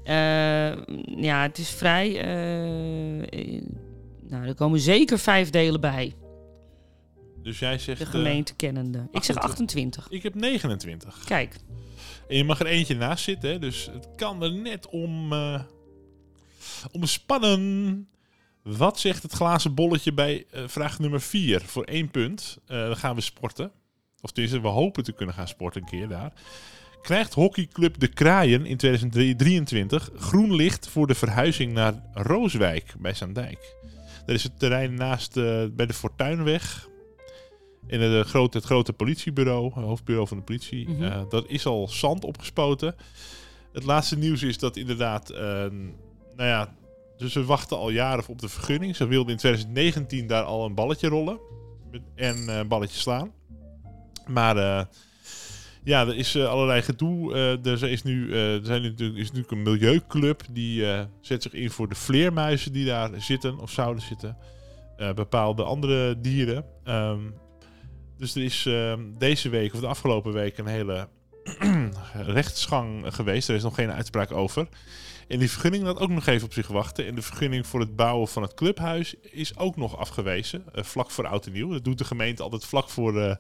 Eh, 0.04 0.86
ja, 1.24 1.42
het 1.42 1.58
is 1.58 1.70
vrij. 1.70 2.22
eh, 2.22 3.56
eh, 3.58 3.64
nou, 4.22 4.48
er 4.48 4.56
komen 4.56 4.80
zeker 4.80 5.20
vijf 5.20 5.50
delen 5.50 5.82
bij. 5.82 6.16
Dus 7.44 7.60
jij 7.60 7.78
zegt... 7.78 8.00
De 8.00 8.06
eh, 8.06 8.12
gemeente 8.12 8.56
kennende. 8.56 9.08
Ik 9.12 9.24
zeg 9.24 9.36
28. 9.36 10.04
28. 10.04 10.10
ik 10.10 10.24
heb 10.24 10.36
29. 10.36 11.24
Kijk, 11.26 11.56
En 12.28 12.38
je 12.38 12.44
mag 12.44 12.60
er 12.60 12.66
eentje 12.66 12.96
naast 12.96 13.24
zitten, 13.24 13.50
hè? 13.50 13.60
dus 13.60 13.90
het 13.92 14.08
kan 14.16 14.44
er 14.44 14.52
net 14.52 14.88
om, 14.90 15.34
eh 15.34 15.62
om 16.92 17.06
spannen. 17.06 18.08
Wat 18.62 19.00
zegt 19.00 19.24
het 19.24 19.32
glazen 19.32 19.74
bolletje 19.74 20.14
bij 20.14 20.46
eh, 20.52 20.64
vraag 20.68 21.00
nummer 21.00 21.22
4 21.22 21.62
voor 21.62 21.84
één 21.84 22.12
punt? 22.12 22.58
Dan 22.66 22.98
gaan 22.98 23.16
we 23.16 23.22
sporten. 23.22 23.72
Of 24.22 24.32
tenminste, 24.32 24.62
we 24.62 24.68
hopen 24.68 25.04
te 25.04 25.12
kunnen 25.12 25.36
gaan 25.36 25.48
sporten 25.48 25.82
een 25.82 25.88
keer 25.88 26.08
daar. 26.08 26.34
Krijgt 27.02 27.34
hockeyclub 27.34 28.00
De 28.00 28.08
Kraaien 28.08 28.66
in 28.66 28.78
2023 28.78 30.10
groen 30.16 30.56
licht 30.56 30.88
voor 30.88 31.08
de 31.08 31.16
verhuizing 31.16 31.74
naar 31.74 32.04
Rooswijk 32.14 32.94
bij 32.98 33.14
Zaandijk? 33.14 33.76
Dat 34.26 34.36
is 34.36 34.44
het 34.44 34.60
terrein 34.60 34.94
naast 34.94 35.34
bij 35.74 35.86
de 35.86 35.94
Fortuinweg. 35.94 36.88
In 37.88 38.02
het, 38.02 38.26
eh, 38.26 38.30
grote, 38.30 38.58
het 38.58 38.66
grote 38.66 38.94
politiebureau, 38.94 39.66
het 39.66 39.84
hoofdbureau 39.84 40.28
van 40.28 40.38
de 40.38 40.44
politie. 40.44 40.90
Mhm. 40.90 41.04
Eh, 41.04 41.22
dat 41.30 41.46
is 41.48 41.66
al 41.66 41.88
zand 41.88 42.24
opgespoten. 42.24 42.96
Het 43.74 43.84
laatste 43.84 44.18
nieuws 44.18 44.44
is 44.44 44.58
dat 44.58 44.78
inderdaad, 44.78 45.30
eh, 45.30 45.40
nou 46.36 46.50
ja, 46.50 46.76
dus 47.18 47.34
we 47.34 47.46
wachten 47.46 47.78
al 47.78 47.90
jaren 47.90 48.28
op 48.28 48.42
de 48.42 48.50
vergunning. 48.50 48.96
Ze 48.96 49.08
wilden 49.08 49.32
in 49.32 49.38
2019 49.38 50.28
daar 50.28 50.44
al 50.44 50.66
een 50.66 50.76
balletje 50.76 51.08
rollen. 51.08 51.40
en 52.16 52.50
eh 52.50 52.66
balletjes 52.68 53.02
slaan. 53.02 53.32
Maar 54.28 54.56
ja, 55.84 56.08
er 56.08 56.16
is 56.16 56.38
allerlei 56.38 56.82
gedoe. 56.82 57.34
Er, 57.64 57.84
is 57.84 58.04
nu, 58.04 58.34
er 58.34 58.66
zijn 58.66 58.84
er 58.84 59.18
is 59.18 59.28
natuurlijk 59.28 59.52
een 59.52 59.62
milieuclub 59.62 60.42
die 60.52 60.86
zet 61.22 61.44
zich 61.44 61.54
in 61.54 61.70
voor 61.70 61.90
de 61.90 61.96
vleermuizen 61.96 62.74
die 62.74 62.86
daar 62.86 63.10
zitten 63.22 63.60
of 63.60 63.72
zouden 63.72 64.04
zitten. 64.04 64.38
Bepaalde 65.16 65.64
andere 65.64 66.22
dieren. 66.22 66.66
Ehm, 66.84 67.20
dus 68.24 68.36
er 68.36 68.44
is 68.44 68.66
ehm, 68.66 69.02
deze 69.18 69.50
week 69.50 69.74
of 69.74 69.80
de 69.80 69.88
afgelopen 69.88 70.34
week 70.34 70.58
een 70.58 70.68
hele 70.68 71.08
rechtsgang 72.14 73.16
geweest. 73.16 73.50
Er 73.50 73.56
is 73.56 73.64
nog 73.64 73.76
geen 73.76 73.92
uitspraak 73.92 74.32
over. 74.32 74.68
En 75.28 75.40
die 75.40 75.52
vergunning 75.52 75.84
laat 75.84 76.00
ook 76.00 76.10
nog 76.10 76.26
even 76.26 76.46
op 76.46 76.54
zich 76.54 76.68
wachten. 76.68 77.06
En 77.08 77.16
de 77.16 77.22
vergunning 77.22 77.68
voor 77.68 77.80
het 77.80 77.96
bouwen 77.96 78.28
van 78.28 78.42
het 78.42 78.54
clubhuis 78.54 79.16
is 79.22 79.58
ook 79.58 79.76
nog 79.76 79.98
afgewezen. 79.98 80.64
eh, 80.74 80.84
vlak 80.84 81.12
voor 81.12 81.28
oud 81.28 81.46
en 81.46 81.52
nieuw. 81.52 81.70
Dat 81.70 81.84
doet 81.84 81.98
de 81.98 82.04
gemeente 82.04 82.44
altijd 82.44 82.66
vlak 82.66 82.90
voor, 82.90 83.22
eh, 83.22 83.36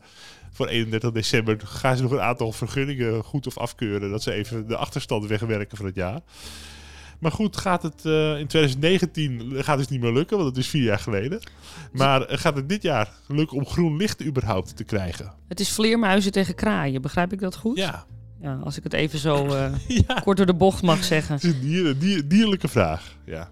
voor 0.51 0.67
31 0.67 1.11
december. 1.11 1.59
Gaan 1.63 1.97
ze 1.97 2.03
nog 2.03 2.11
een 2.11 2.21
aantal 2.21 2.51
vergunningen 2.51 3.23
goed 3.23 3.47
of 3.47 3.57
afkeuren. 3.57 4.09
Dat 4.09 4.23
ze 4.23 4.31
even 4.31 4.67
de 4.67 4.77
achterstand 4.77 5.25
wegwerken 5.25 5.77
van 5.77 5.85
het 5.85 5.95
jaar. 5.95 6.21
Maar 7.23 7.31
goed, 7.31 7.57
gaat 7.57 7.83
het 7.83 8.05
eh, 8.05 8.39
in 8.39 8.47
2019 8.47 9.63
gaat 9.63 9.79
het 9.79 9.89
niet 9.89 10.01
meer 10.01 10.13
lukken, 10.13 10.37
want 10.37 10.49
het 10.49 10.57
is 10.57 10.67
vier 10.67 10.83
jaar 10.83 10.99
geleden. 10.99 11.39
Maar 11.91 12.21
eh, 12.21 12.37
gaat 12.37 12.55
het 12.55 12.69
dit 12.69 12.81
jaar 12.81 13.09
lukken 13.27 13.57
om 13.57 13.65
groen 13.65 13.97
licht 13.97 14.23
überhaupt 14.25 14.75
te 14.75 14.83
krijgen? 14.83 15.33
Het 15.47 15.59
is 15.59 15.71
vleermuizen 15.71 16.31
tegen 16.31 16.55
kraaien, 16.55 17.01
begrijp 17.01 17.33
ik 17.33 17.39
dat 17.39 17.55
goed? 17.55 17.77
Ja, 17.77 18.05
Ja, 18.41 18.59
als 18.63 18.77
ik 18.77 18.83
het 18.83 18.93
even 18.93 19.19
zo 19.19 19.45
eh, 19.45 19.73
ja. 20.07 20.19
kort 20.19 20.37
door 20.37 20.45
de 20.45 20.53
bocht 20.53 20.81
mag 20.81 21.03
zeggen. 21.03 21.35
Het 21.35 21.43
is 21.43 21.53
een 21.53 21.59
dier, 21.61 21.97
dier- 21.99 22.27
dierlijke 22.27 22.67
vraag. 22.67 23.17
Ja. 23.25 23.49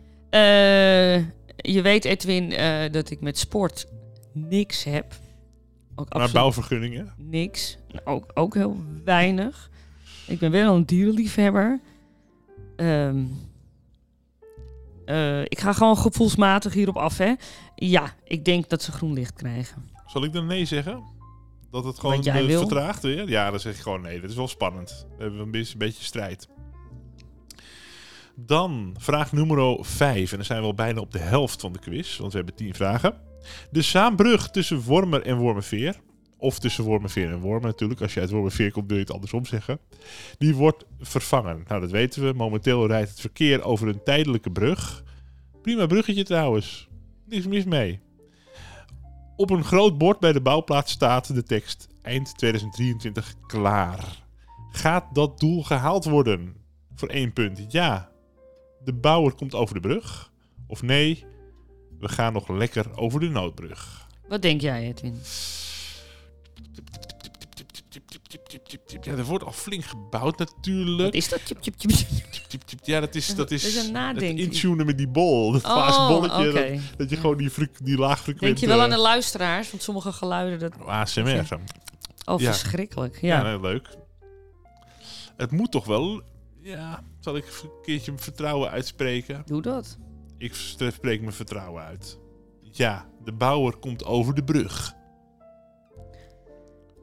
Je 1.55 1.81
weet, 1.81 2.05
Edwin, 2.05 2.49
dat 2.91 3.09
ik 3.09 3.21
met 3.21 3.37
sport 3.37 3.87
niks 4.33 4.83
heb. 4.83 5.13
Ook 5.95 6.13
Maar 6.13 6.31
bouwvergunningen? 6.31 7.13
niks. 7.17 7.77
Ook, 8.03 8.25
ook 8.33 8.53
heel 8.53 8.83
weinig. 9.03 9.69
Ik 10.27 10.39
ben 10.39 10.51
wel 10.51 10.75
een 10.75 10.85
dierenliefhebber. 10.85 11.79
Ehm, 12.75 13.23
eh, 15.11 15.41
ik 15.41 15.59
ga 15.59 15.73
gewoon 15.73 15.97
gevoelsmatig 15.97 16.73
hierop 16.73 16.97
af, 16.97 17.17
hè. 17.17 17.33
Ja, 17.75 18.13
ik 18.23 18.45
denk 18.45 18.69
dat 18.69 18.81
ze 18.81 18.91
groen 18.91 19.13
licht 19.13 19.33
krijgen. 19.33 19.89
Zal 20.05 20.23
ik 20.23 20.33
dan 20.33 20.45
nee 20.45 20.65
zeggen? 20.65 21.03
Dat 21.71 21.83
het 21.83 21.99
gewoon 21.99 22.21
jij 22.21 22.41
eh, 22.41 22.45
wil? 22.45 22.59
vertraagt 22.59 23.01
weer? 23.01 23.29
Ja, 23.29 23.49
dan 23.49 23.59
zeg 23.59 23.75
ik 23.75 23.81
gewoon 23.81 24.01
nee. 24.01 24.21
Dat 24.21 24.29
is 24.29 24.35
wel 24.35 24.47
spannend. 24.47 25.05
We 25.17 25.23
hebben 25.23 25.39
een 25.39 25.51
beetje, 25.51 25.73
een 25.73 25.79
beetje 25.79 26.03
strijd. 26.03 26.47
Dan 28.35 28.95
vraag 28.97 29.31
nummer 29.31 29.77
5. 29.85 30.31
En 30.31 30.37
dan 30.37 30.45
zijn 30.45 30.59
we 30.59 30.65
al 30.65 30.73
bijna 30.73 30.99
op 30.99 31.11
de 31.11 31.19
helft 31.19 31.61
van 31.61 31.73
de 31.73 31.79
quiz. 31.79 32.17
Want 32.17 32.31
we 32.31 32.37
hebben 32.37 32.55
10 32.55 32.73
vragen. 32.73 33.15
De 33.71 33.81
saambrug 33.81 34.49
tussen 34.49 34.81
Wormer 34.81 35.21
en 35.21 35.37
Wormerveer. 35.37 35.95
Of 36.41 36.59
tussen 36.59 36.83
Wormerveer 36.83 37.31
en 37.31 37.39
Wormer 37.39 37.69
natuurlijk. 37.69 38.01
Als 38.01 38.13
je 38.13 38.19
uit 38.19 38.29
Wormerveer 38.29 38.71
komt, 38.71 38.87
wil 38.87 38.95
je 38.95 39.03
het 39.03 39.11
andersom 39.11 39.45
zeggen. 39.45 39.79
Die 40.37 40.55
wordt 40.55 40.85
vervangen. 40.99 41.63
Nou, 41.67 41.81
dat 41.81 41.91
weten 41.91 42.23
we. 42.23 42.33
Momenteel 42.33 42.87
rijdt 42.87 43.09
het 43.09 43.19
verkeer 43.19 43.63
over 43.63 43.87
een 43.87 44.03
tijdelijke 44.03 44.51
brug. 44.51 45.03
Prima 45.61 45.85
bruggetje 45.85 46.23
trouwens. 46.23 46.87
Niks 47.25 47.47
mis 47.47 47.63
mee. 47.63 47.99
Op 49.35 49.49
een 49.49 49.63
groot 49.63 49.97
bord 49.97 50.19
bij 50.19 50.31
de 50.31 50.41
bouwplaats 50.41 50.91
staat 50.91 51.33
de 51.35 51.43
tekst 51.43 51.87
eind 52.01 52.37
2023 52.37 53.33
klaar. 53.47 54.23
Gaat 54.71 55.15
dat 55.15 55.39
doel 55.39 55.63
gehaald 55.63 56.05
worden? 56.05 56.55
Voor 56.95 57.09
één 57.09 57.33
punt. 57.33 57.65
Ja. 57.67 58.11
De 58.83 58.93
bouwer 58.93 59.33
komt 59.33 59.55
over 59.55 59.75
de 59.75 59.81
brug. 59.81 60.31
Of 60.67 60.81
nee, 60.81 61.25
we 61.99 62.09
gaan 62.09 62.33
nog 62.33 62.49
lekker 62.49 62.97
over 62.97 63.19
de 63.19 63.29
noodbrug. 63.29 64.07
Wat 64.27 64.41
denk 64.41 64.61
jij, 64.61 64.87
Edwin? 64.87 65.19
Ja, 69.01 69.11
er 69.11 69.25
wordt 69.25 69.43
al 69.43 69.51
flink 69.51 69.83
gebouwd 69.83 70.37
Wat 70.37 70.55
natuurlijk. 70.55 71.13
is 71.13 71.29
dat? 71.29 71.41
Ja, 72.83 72.99
dat 72.99 73.15
is, 73.15 73.27
dat 73.27 73.37
Dat 73.37 73.51
is 73.51 73.63
is 73.65 73.87
een 73.87 74.37
intunen 74.37 74.85
met 74.85 74.97
die 74.97 75.07
bol. 75.07 75.51
Dat 75.51 75.63
Oh, 75.65 75.71
glazen 75.71 76.07
bolletje. 76.07 76.49
oké. 76.49 76.71
Dat, 76.73 76.97
dat 76.97 77.09
je 77.09 77.15
gewoon 77.15 77.37
die, 77.37 77.49
fre- 77.49 77.71
die 77.83 77.97
laag. 77.97 78.23
Denk 78.23 78.57
je 78.57 78.67
wel 78.67 78.81
aan 78.81 78.89
de 78.89 78.97
luisteraars? 78.97 79.71
Want 79.71 79.83
sommige 79.83 80.11
geluiden, 80.11 80.59
dat... 80.59 80.85
ASMR. 80.87 81.45
Oh, 82.25 82.39
Ja. 82.39 82.51
verschrikkelijk. 82.53 83.21
Ja, 83.21 83.47
Ja. 83.49 83.57
leuk. 83.57 83.87
Het 85.37 85.51
moet 85.51 85.71
toch 85.71 85.85
wel... 85.85 86.21
Ja, 86.61 87.03
zal 87.19 87.35
ik 87.35 87.45
een 87.63 87.69
keertje 87.81 88.11
mijn 88.11 88.23
vertrouwen 88.23 88.69
uitspreken? 88.69 89.41
Doe 89.45 89.61
dat. 89.61 89.97
Ik 90.37 90.53
spreek 90.53 91.21
mijn 91.21 91.33
vertrouwen 91.33 91.83
uit. 91.83 92.19
Ja, 92.71 93.05
de 93.23 93.31
bouwer 93.33 93.75
komt 93.77 94.05
over 94.05 94.33
de 94.33 94.43
brug. 94.43 94.93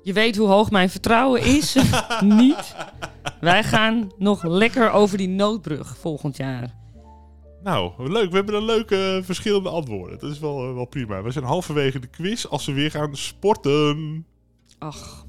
Je 0.03 0.13
weet 0.13 0.37
hoe 0.37 0.49
hoog 0.49 0.71
mijn 0.71 0.91
vertrouwen 0.91 1.43
is. 1.43 1.77
Niet. 2.25 2.75
Wij 3.41 3.65
gaan 3.65 4.13
nog 4.17 4.43
lekker 4.43 4.91
over 4.91 5.19
die 5.19 5.29
noodbrug 5.29 5.97
volgend 5.97 6.37
jaar. 6.37 6.75
Nou, 7.63 8.11
leuk. 8.13 8.31
We 8.31 8.37
hebben 8.37 8.55
een 8.55 8.65
leuke 8.65 9.21
verschillende 9.25 9.69
antwoorden. 9.69 10.19
Dat 10.19 10.31
is 10.31 10.39
wel, 10.39 10.69
eh, 10.69 10.75
wel 10.75 10.85
prima. 10.85 11.23
We 11.23 11.31
zijn 11.31 11.45
halverwege 11.45 11.99
de 11.99 12.07
quiz 12.07 12.45
als 12.45 12.67
we 12.67 12.73
weer 12.73 12.91
gaan 12.91 13.17
sporten. 13.17 14.27
Ach, 14.79 15.27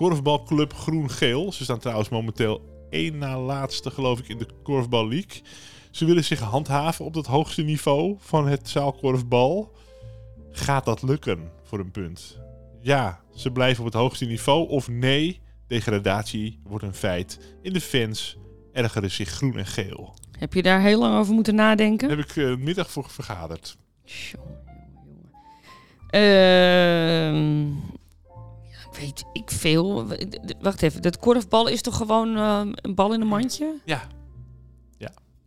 Korfbalclub 0.00 0.74
Groen-Geel. 0.74 1.52
Ze 1.52 1.64
staan 1.64 1.78
trouwens 1.78 2.08
momenteel 2.08 2.60
één 2.90 3.18
na 3.18 3.38
laatste, 3.38 3.90
geloof 3.90 4.18
ik, 4.18 4.28
in 4.28 4.38
de 4.38 4.46
Korfbal 4.62 5.08
League. 5.08 5.42
Ze 5.90 6.04
willen 6.04 6.24
zich 6.24 6.40
handhaven 6.40 7.04
op 7.04 7.14
dat 7.14 7.26
hoogste 7.26 7.62
niveau 7.62 8.16
van 8.18 8.48
het 8.48 8.68
zaalkorfbal. 8.68 9.72
Gaat 10.50 10.84
dat 10.84 11.02
lukken 11.02 11.50
voor 11.62 11.78
een 11.78 11.90
punt? 11.90 12.38
Ja, 12.82 13.20
ze 13.34 13.50
blijven 13.50 13.84
op 13.84 13.92
het 13.92 14.00
hoogste 14.00 14.24
niveau. 14.24 14.68
Of 14.68 14.88
nee, 14.88 15.40
degradatie 15.66 16.60
wordt 16.62 16.84
een 16.84 16.94
feit. 16.94 17.56
In 17.62 17.72
de 17.72 17.80
fans 17.80 18.36
ergeren 18.72 19.10
zich 19.10 19.28
groen 19.28 19.58
en 19.58 19.66
geel. 19.66 20.14
heb 20.38 20.54
je 20.54 20.62
daar 20.62 20.80
heel 20.80 20.98
lang 20.98 21.18
over 21.18 21.34
moeten 21.34 21.54
nadenken? 21.54 22.08
Daar 22.08 22.16
heb 22.16 22.26
ik 22.26 22.36
eh, 22.36 22.56
middag 22.56 22.90
voor 22.90 23.10
vergaderd. 23.10 23.76
Ehm, 26.10 27.66
ja, 28.68 28.98
weet 29.00 29.24
ik 29.32 29.50
veel. 29.50 30.06
Wacht 30.60 30.82
even, 30.82 31.02
dat 31.02 31.18
korfbal 31.18 31.68
is 31.68 31.82
toch 31.82 31.96
gewoon 31.96 32.36
ehm, 32.36 32.72
een 32.74 32.94
bal 32.94 33.14
in 33.14 33.20
een 33.20 33.26
mandje? 33.26 33.74
Ja. 33.84 34.02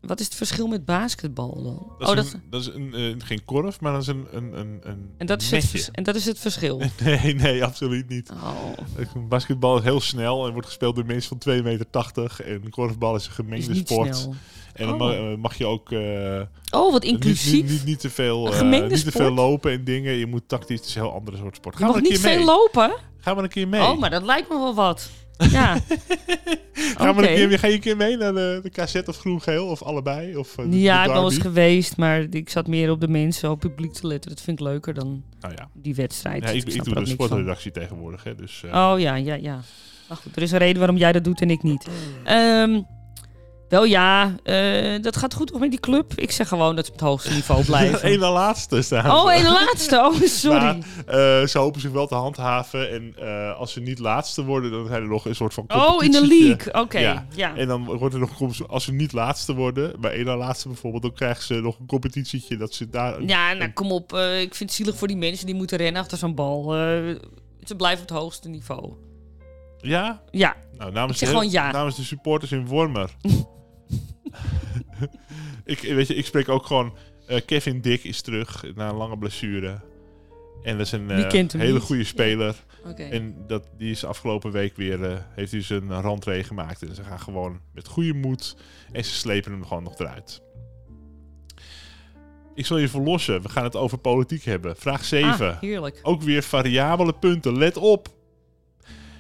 Wat 0.08 0.20
is 0.20 0.26
het 0.26 0.36
verschil 0.36 0.68
met 0.68 0.86
basketbal 0.86 1.64
dan? 1.64 1.88
Dat 2.00 2.02
is, 2.02 2.08
oh, 2.10 2.16
dat, 2.16 2.34
een, 2.34 2.42
dat 2.50 2.62
is 2.62 2.68
een, 2.68 2.94
eh, 2.94 3.28
geen 3.28 3.46
korf, 3.46 3.80
maar 3.82 3.92
dat 3.94 4.02
is 4.02 4.08
een, 4.08 4.28
een, 4.32 4.60
een, 4.60 4.80
een 4.84 5.10
en, 5.18 5.26
dat 5.26 5.42
is 5.42 5.52
het 5.52 5.72
netje. 5.74 5.92
en 5.92 6.04
dat 6.04 6.16
is 6.16 6.26
het 6.26 6.40
verschil. 6.40 6.82
Nee, 7.04 7.36
nee, 7.36 7.64
absoluut 7.64 8.10
niet. 8.10 8.32
Oh, 8.32 9.28
Basketbal 9.28 9.78
is 9.78 9.84
heel 9.84 10.02
snel 10.02 10.46
en 10.46 10.52
wordt 10.52 10.68
gespeeld 10.68 10.96
door 10.96 11.06
mensen 11.06 11.38
van 11.42 11.54
2,80 11.58 11.64
meter. 11.64 12.46
En 12.46 12.70
korfbal 12.70 13.16
is 13.16 13.26
een 13.26 13.32
gemengde 13.32 13.76
sport. 13.76 14.16
snel. 14.16 14.34
En 14.74 14.86
dan 14.88 14.94
Oh. 15.02 15.08
ma- 15.08 15.14
eh, 15.32 15.38
mag 15.38 15.58
je 15.58 15.66
ook 15.66 15.92
eh, 15.92 16.42
Oh, 16.72 16.92
wat 16.92 17.04
inclusief. 17.04 17.54
niet, 17.54 17.70
niet, 17.72 17.86
niet 17.86 18.00
te 18.00 18.10
veel, 18.10 18.44
niet 18.64 19.04
te 19.04 19.12
veel 19.12 19.32
lopen 19.32 19.72
en 19.72 19.84
dingen. 19.84 20.14
Je 20.14 20.26
moet 20.28 20.44
tactisch, 20.48 20.80
het 20.80 20.88
is 20.88 20.96
een 20.96 21.02
heel 21.02 21.14
andere 21.14 21.38
soort 21.38 21.56
sport. 21.56 21.78
Je 21.78 21.84
Gaan 21.84 21.94
we 21.94 22.00
mag 22.00 22.10
niet 22.10 22.20
keer 22.22 22.30
mee? 22.30 22.38
veel 22.38 22.46
lopen. 22.46 22.94
Gaan 23.20 23.36
we 23.36 23.42
een 23.44 23.50
keer 23.50 23.68
mee? 23.68 23.82
Oh, 23.82 24.00
maar 24.00 24.10
dat 24.10 24.24
lijkt 24.24 24.50
me 24.50 24.56
wel 24.58 24.74
wat. 24.76 25.10
Ja. 25.38 25.78
Gaan 26.74 27.16
we 27.16 27.22
Oké. 27.22 27.30
een 27.32 27.50
keer, 27.50 27.60
ga 27.60 27.68
je 27.68 27.74
een 27.74 27.80
keer 27.80 27.98
mee 27.98 28.18
naar 28.18 28.34
de, 28.34 28.60
de 28.64 28.70
KZ 28.70 28.96
of 29.06 29.18
groen-geel? 29.18 29.66
Of 29.68 29.84
allebei? 29.84 30.38
Of, 30.38 30.58
eh, 30.58 30.66
de- 30.70 30.80
Ja, 30.80 30.96
de 30.96 31.00
ik 31.00 31.06
ben 31.06 31.14
wel 31.16 31.24
eens 31.24 31.34
derby? 31.34 31.48
geweest, 31.50 31.98
maar 31.98 32.22
ik 32.30 32.50
zat 32.50 32.68
meer 32.68 32.92
op 32.92 33.00
de 33.02 33.08
mensen, 33.08 33.50
op 33.52 33.62
het 33.62 33.76
publiek 33.76 33.94
te 33.94 34.08
letten. 34.08 34.30
Dat 34.30 34.42
vind 34.42 34.60
ik 34.60 34.66
leuker 34.66 34.94
dan 34.94 35.24
Nou 35.40 35.54
ja, 35.58 35.70
die 35.74 35.96
wedstrijd. 35.96 36.44
ja 36.44 36.50
ik, 36.50 36.64
ik 36.64 36.84
doe 36.84 36.94
de 36.94 37.00
van. 37.00 37.08
sportredactie 37.08 37.72
tegenwoordig. 37.72 38.24
Hè, 38.24 38.36
dus, 38.36 38.64
eh, 38.64 38.92
Oh 38.92 39.00
ja, 39.00 39.16
ja, 39.16 39.34
ja. 39.34 39.60
Maar 40.08 40.18
goed, 40.18 40.36
er 40.36 40.42
is 40.42 40.52
een 40.52 40.58
reden 40.58 40.78
waarom 40.78 40.98
jij 40.98 41.12
dat 41.12 41.24
doet 41.24 41.42
en 41.42 41.50
ik 41.50 41.64
niet. 41.64 41.88
Ehm, 42.24 42.82
wel 43.74 43.84
ja, 43.84 44.36
eh, 44.44 45.02
dat 45.02 45.18
gaat 45.18 45.34
goed 45.34 45.48
toch 45.48 45.60
met 45.60 45.70
die 45.70 45.80
club? 45.80 46.14
Ik 46.16 46.32
zeg 46.32 46.48
gewoon 46.48 46.76
dat 46.76 46.86
ze 46.86 46.92
op 46.92 46.98
het 47.00 47.08
hoogste 47.08 47.34
niveau 47.34 47.66
blijven. 47.72 48.12
Eén 48.12 48.20
na 48.20 48.32
laatste 48.32 48.82
staan. 48.82 49.12
oh, 49.12 49.38
de 49.38 49.44
laatste. 49.44 49.98
Oh, 49.98 50.22
sorry. 50.42 50.62
Maar, 50.62 50.78
eh, 51.06 51.48
ze 51.48 51.58
hopen 51.58 51.82
zich 51.82 51.92
wel 51.92 52.08
te 52.08 52.16
handhaven. 52.16 52.92
En 52.92 53.16
eh, 53.18 53.60
als 53.60 53.74
ze 53.74 53.80
niet 53.80 54.00
laatste 54.00 54.44
worden, 54.44 54.72
dan 54.72 54.88
zijn 54.88 55.02
er 55.02 55.08
nog 55.08 55.26
een 55.26 55.36
soort 55.36 55.54
van 55.54 55.66
oh, 55.68 56.04
in 56.04 56.12
de 56.12 56.28
league. 56.28 56.74
Oké, 56.82 57.00
Ja. 57.00 57.26
ja. 57.36 57.56
En 57.56 57.68
dan 57.68 57.84
wordt 57.84 58.14
er 58.14 58.20
nog, 58.20 58.68
als 58.68 58.84
ze 58.84 58.92
niet 58.92 59.12
laatste 59.12 59.54
worden, 59.54 59.94
maar 60.00 60.12
één 60.12 60.26
na 60.26 60.38
laatste 60.38 60.68
bijvoorbeeld, 60.68 61.04
dan 61.04 61.14
krijgen 61.14 61.44
ze 61.44 61.54
nog 61.54 61.80
een 61.80 61.86
competitietje 61.86 62.58
dat 62.58 62.74
ze 62.74 62.90
daar... 62.90 63.24
Ja, 63.24 63.54
nou 63.54 63.72
kom 63.72 63.92
op. 63.92 64.14
ik 64.18 64.56
vind 64.56 64.70
het 64.70 64.74
zielig 64.74 64.96
voor 64.96 65.08
die 65.08 65.18
mensen 65.18 65.46
die 65.46 65.56
moeten 65.56 65.78
rennen 65.78 66.02
achter 66.02 66.18
zo'n 66.18 66.36
bal. 66.36 66.72
Ze 67.64 67.76
blijven 67.78 68.02
op 68.04 68.10
het 68.10 68.18
hoogste 68.18 68.50
niveau. 68.50 68.94
Ja? 69.78 70.22
Ja, 70.32 70.56
Nou, 70.78 70.92
namens, 70.92 71.20
de, 71.20 71.26
gewoon 71.26 71.50
ja. 71.50 71.72
namens 71.72 71.96
de 71.96 72.04
supporters 72.04 72.52
in 72.52 72.68
Wormer. 72.68 73.10
ik, 75.66 75.80
weet 75.80 76.08
je, 76.08 76.16
ik 76.16 76.26
spreek 76.26 76.50
ook 76.50 76.66
gewoon... 76.66 76.94
eh, 77.28 77.42
Kevin 77.46 77.82
Dick 77.82 78.04
is 78.04 78.22
terug 78.22 78.64
na 78.76 78.90
een 78.90 78.96
lange 78.96 79.18
blessure. 79.18 79.82
En 80.64 80.78
dat 80.78 80.86
is 80.86 80.92
een 80.92 81.12
eh, 81.12 81.32
hele 81.32 81.74
niet? 81.74 81.82
goede 81.82 82.04
speler. 82.04 82.56
En 82.98 83.36
dat, 83.48 83.68
die 83.78 83.92
is 83.92 84.06
afgelopen 84.06 84.52
week 84.52 84.76
weer, 84.76 85.04
eh, 85.04 85.18
heeft 85.36 85.52
hij 85.52 85.62
zijn 85.62 86.02
randree 86.02 86.44
gemaakt. 86.44 86.82
En 86.82 86.96
ze 86.96 87.04
gaan 87.04 87.20
gewoon 87.20 87.60
met 87.74 87.88
goede 87.88 88.14
moed 88.14 88.56
en 88.92 89.06
ze 89.06 89.14
slepen 89.14 89.52
hem 89.52 89.66
gewoon 89.66 89.84
nog 89.84 90.00
eruit. 90.00 90.42
Ik 92.56 92.66
zal 92.66 92.78
je 92.78 92.88
verlossen. 92.88 93.42
We 93.42 93.50
gaan 93.50 93.64
het 93.64 93.76
over 93.76 93.98
politiek 93.98 94.44
hebben. 94.44 94.76
Vraag 94.76 95.06
7. 95.06 95.50
Ah, 95.52 95.60
heerlijk. 95.62 96.00
Ook 96.04 96.22
weer 96.22 96.44
variabele 96.44 97.14
punten. 97.14 97.58
Let 97.58 97.78
op. 97.78 98.08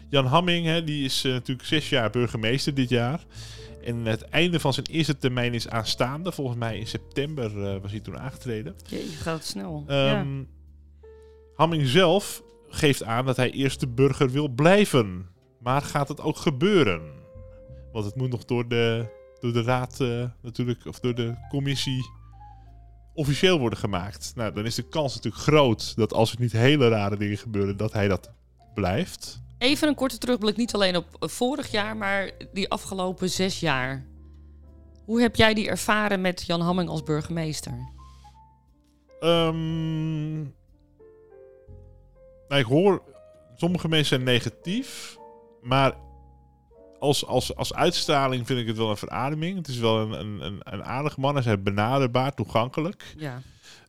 Jan 0.09 0.25
Hamming, 0.25 0.65
hè, 0.65 0.83
die 0.83 1.05
is 1.05 1.21
natuurlijk 1.21 1.67
zes 1.67 1.89
jaar 1.89 2.09
burgemeester 2.09 2.73
dit 2.73 2.89
jaar. 2.89 3.25
En 3.83 4.05
het 4.05 4.21
einde 4.21 4.59
van 4.59 4.73
zijn 4.73 4.85
eerste 4.85 5.17
termijn 5.17 5.53
is 5.53 5.69
aanstaande. 5.69 6.31
Volgens 6.31 6.57
mij 6.57 6.77
in 6.77 6.87
september 6.87 7.63
eh, 7.63 7.81
was 7.81 7.91
hij 7.91 7.99
toen 7.99 8.19
aangetreden. 8.19 8.75
Jee, 8.85 9.05
gaat 9.05 9.37
het 9.37 9.45
snel. 9.45 9.83
ja. 9.87 10.19
Ehm 10.19 10.43
Hamming 11.55 11.87
zelf 11.87 12.43
geeft 12.67 13.03
aan 13.03 13.25
dat 13.25 13.35
hij 13.35 13.51
eerste 13.51 13.87
burger 13.87 14.29
wil 14.29 14.47
blijven. 14.47 15.29
Maar 15.59 15.81
gaat 15.81 16.07
het 16.07 16.21
ook 16.21 16.37
gebeuren? 16.37 17.01
Want 17.91 18.05
het 18.05 18.15
moet 18.15 18.29
nog 18.29 18.45
door 18.45 18.67
de, 18.67 19.05
door 19.39 19.53
de 19.53 19.61
raad 19.61 19.99
eh, 19.99 20.23
natuurlijk, 20.41 20.85
of 20.85 20.99
door 20.99 21.15
de 21.15 21.35
commissie 21.49 22.05
officieel 23.13 23.59
worden 23.59 23.79
gemaakt. 23.79 24.31
Nou, 24.35 24.53
dan 24.53 24.65
is 24.65 24.75
de 24.75 24.87
kans 24.87 25.15
natuurlijk 25.15 25.43
groot 25.43 25.95
dat 25.95 26.13
als 26.13 26.31
er 26.31 26.39
niet 26.39 26.51
hele 26.51 26.87
rare 26.87 27.17
dingen 27.17 27.37
gebeuren, 27.37 27.77
dat 27.77 27.93
hij 27.93 28.07
dat 28.07 28.31
blijft. 28.73 29.41
Even 29.57 29.87
een 29.87 29.95
korte 29.95 30.17
terugblik, 30.17 30.57
niet 30.57 30.73
alleen 30.73 30.95
op 30.95 31.05
eh, 31.19 31.29
vorig 31.29 31.71
jaar, 31.71 31.97
maar 31.97 32.31
die 32.53 32.69
afgelopen 32.69 33.29
zes 33.29 33.59
jaar. 33.59 34.05
Hoe 35.05 35.21
heb 35.21 35.35
jij 35.35 35.53
die 35.53 35.67
ervaren 35.67 36.21
met 36.21 36.43
Jan 36.45 36.61
Hamming 36.61 36.89
als 36.89 37.03
burgemeester? 37.03 37.91
Ehm, 39.19 40.41
nou, 42.47 42.61
ik 42.61 42.65
hoor, 42.65 43.01
sommige 43.55 43.87
mensen 43.87 44.07
zijn 44.07 44.23
negatief, 44.23 45.17
maar 45.61 45.93
als, 46.99 47.25
als, 47.25 47.55
als 47.55 47.73
uitstraling 47.73 48.47
vind 48.47 48.59
ik 48.59 48.67
het 48.67 48.77
wel 48.77 48.89
een 48.89 48.97
verademing. 48.97 49.57
Het 49.57 49.67
is 49.67 49.77
wel 49.77 49.99
een, 49.99 50.11
een, 50.19 50.41
een, 50.41 50.59
een 50.63 50.83
aardige 50.83 51.19
man, 51.19 51.35
hij 51.35 51.53
is 51.53 51.63
benaderbaar, 51.63 52.33
toegankelijk. 52.33 53.13
Ja. 53.17 53.41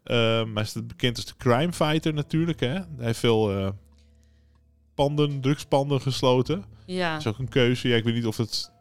Ehm, 0.05 0.55
hij 0.55 0.63
is 0.63 0.73
bekend 0.87 1.17
als 1.17 1.25
de 1.25 1.37
crime 1.37 1.73
fighter 1.73 2.15
natuurlijk. 2.15 2.61
Hè? 2.61 2.73
Hij 2.73 2.87
heeft 2.97 3.19
veel 3.19 3.51
eh, 3.51 3.69
panden, 4.95 5.41
drugspanden 5.41 6.01
gesloten. 6.01 6.65
Ja. 6.87 7.11
Dat 7.13 7.21
is 7.21 7.27
ook 7.27 7.39
een 7.39 7.49
keuze. 7.49 7.89
Ja, 7.89 7.97
ik 7.97 8.05
weet 8.05 8.15
niet 8.15 8.27
of 8.27 8.37
het... 8.37 8.73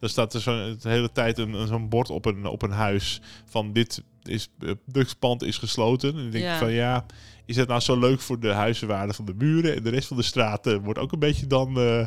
Er 0.00 0.08
staat 0.08 0.34
er 0.34 0.40
zo, 0.40 0.76
de 0.76 0.88
hele 0.88 1.12
tijd 1.12 1.38
een, 1.38 1.66
zo'n 1.66 1.88
bord 1.88 2.10
op 2.10 2.24
een, 2.24 2.46
op 2.46 2.62
een 2.62 2.70
drugspand 2.72 3.20
van 3.44 3.72
dit 3.72 4.02
is, 4.22 4.48
eh, 4.60 4.70
drugspand 4.86 5.42
is 5.42 5.56
gesloten. 5.58 6.08
En 6.08 6.14
dan 6.16 6.30
denk 6.30 6.44
ik 6.44 6.50
Ja. 6.50 6.58
van 6.58 6.72
ja, 6.72 7.06
is 7.46 7.56
het 7.56 7.68
nou 7.68 7.80
zo 7.80 7.98
leuk 7.98 8.20
voor 8.20 8.40
de 8.40 8.52
huizenwaarde 8.52 9.12
van 9.14 9.24
de 9.24 9.34
buren? 9.34 9.76
En 9.76 9.82
de 9.82 9.90
rest 9.90 10.08
van 10.08 10.16
de 10.16 10.22
straat 10.22 10.66
eh, 10.66 10.76
wordt 10.82 10.98
ook 10.98 11.12
een 11.12 11.18
beetje 11.18 11.46
dan... 11.46 11.78
eh 11.80 12.06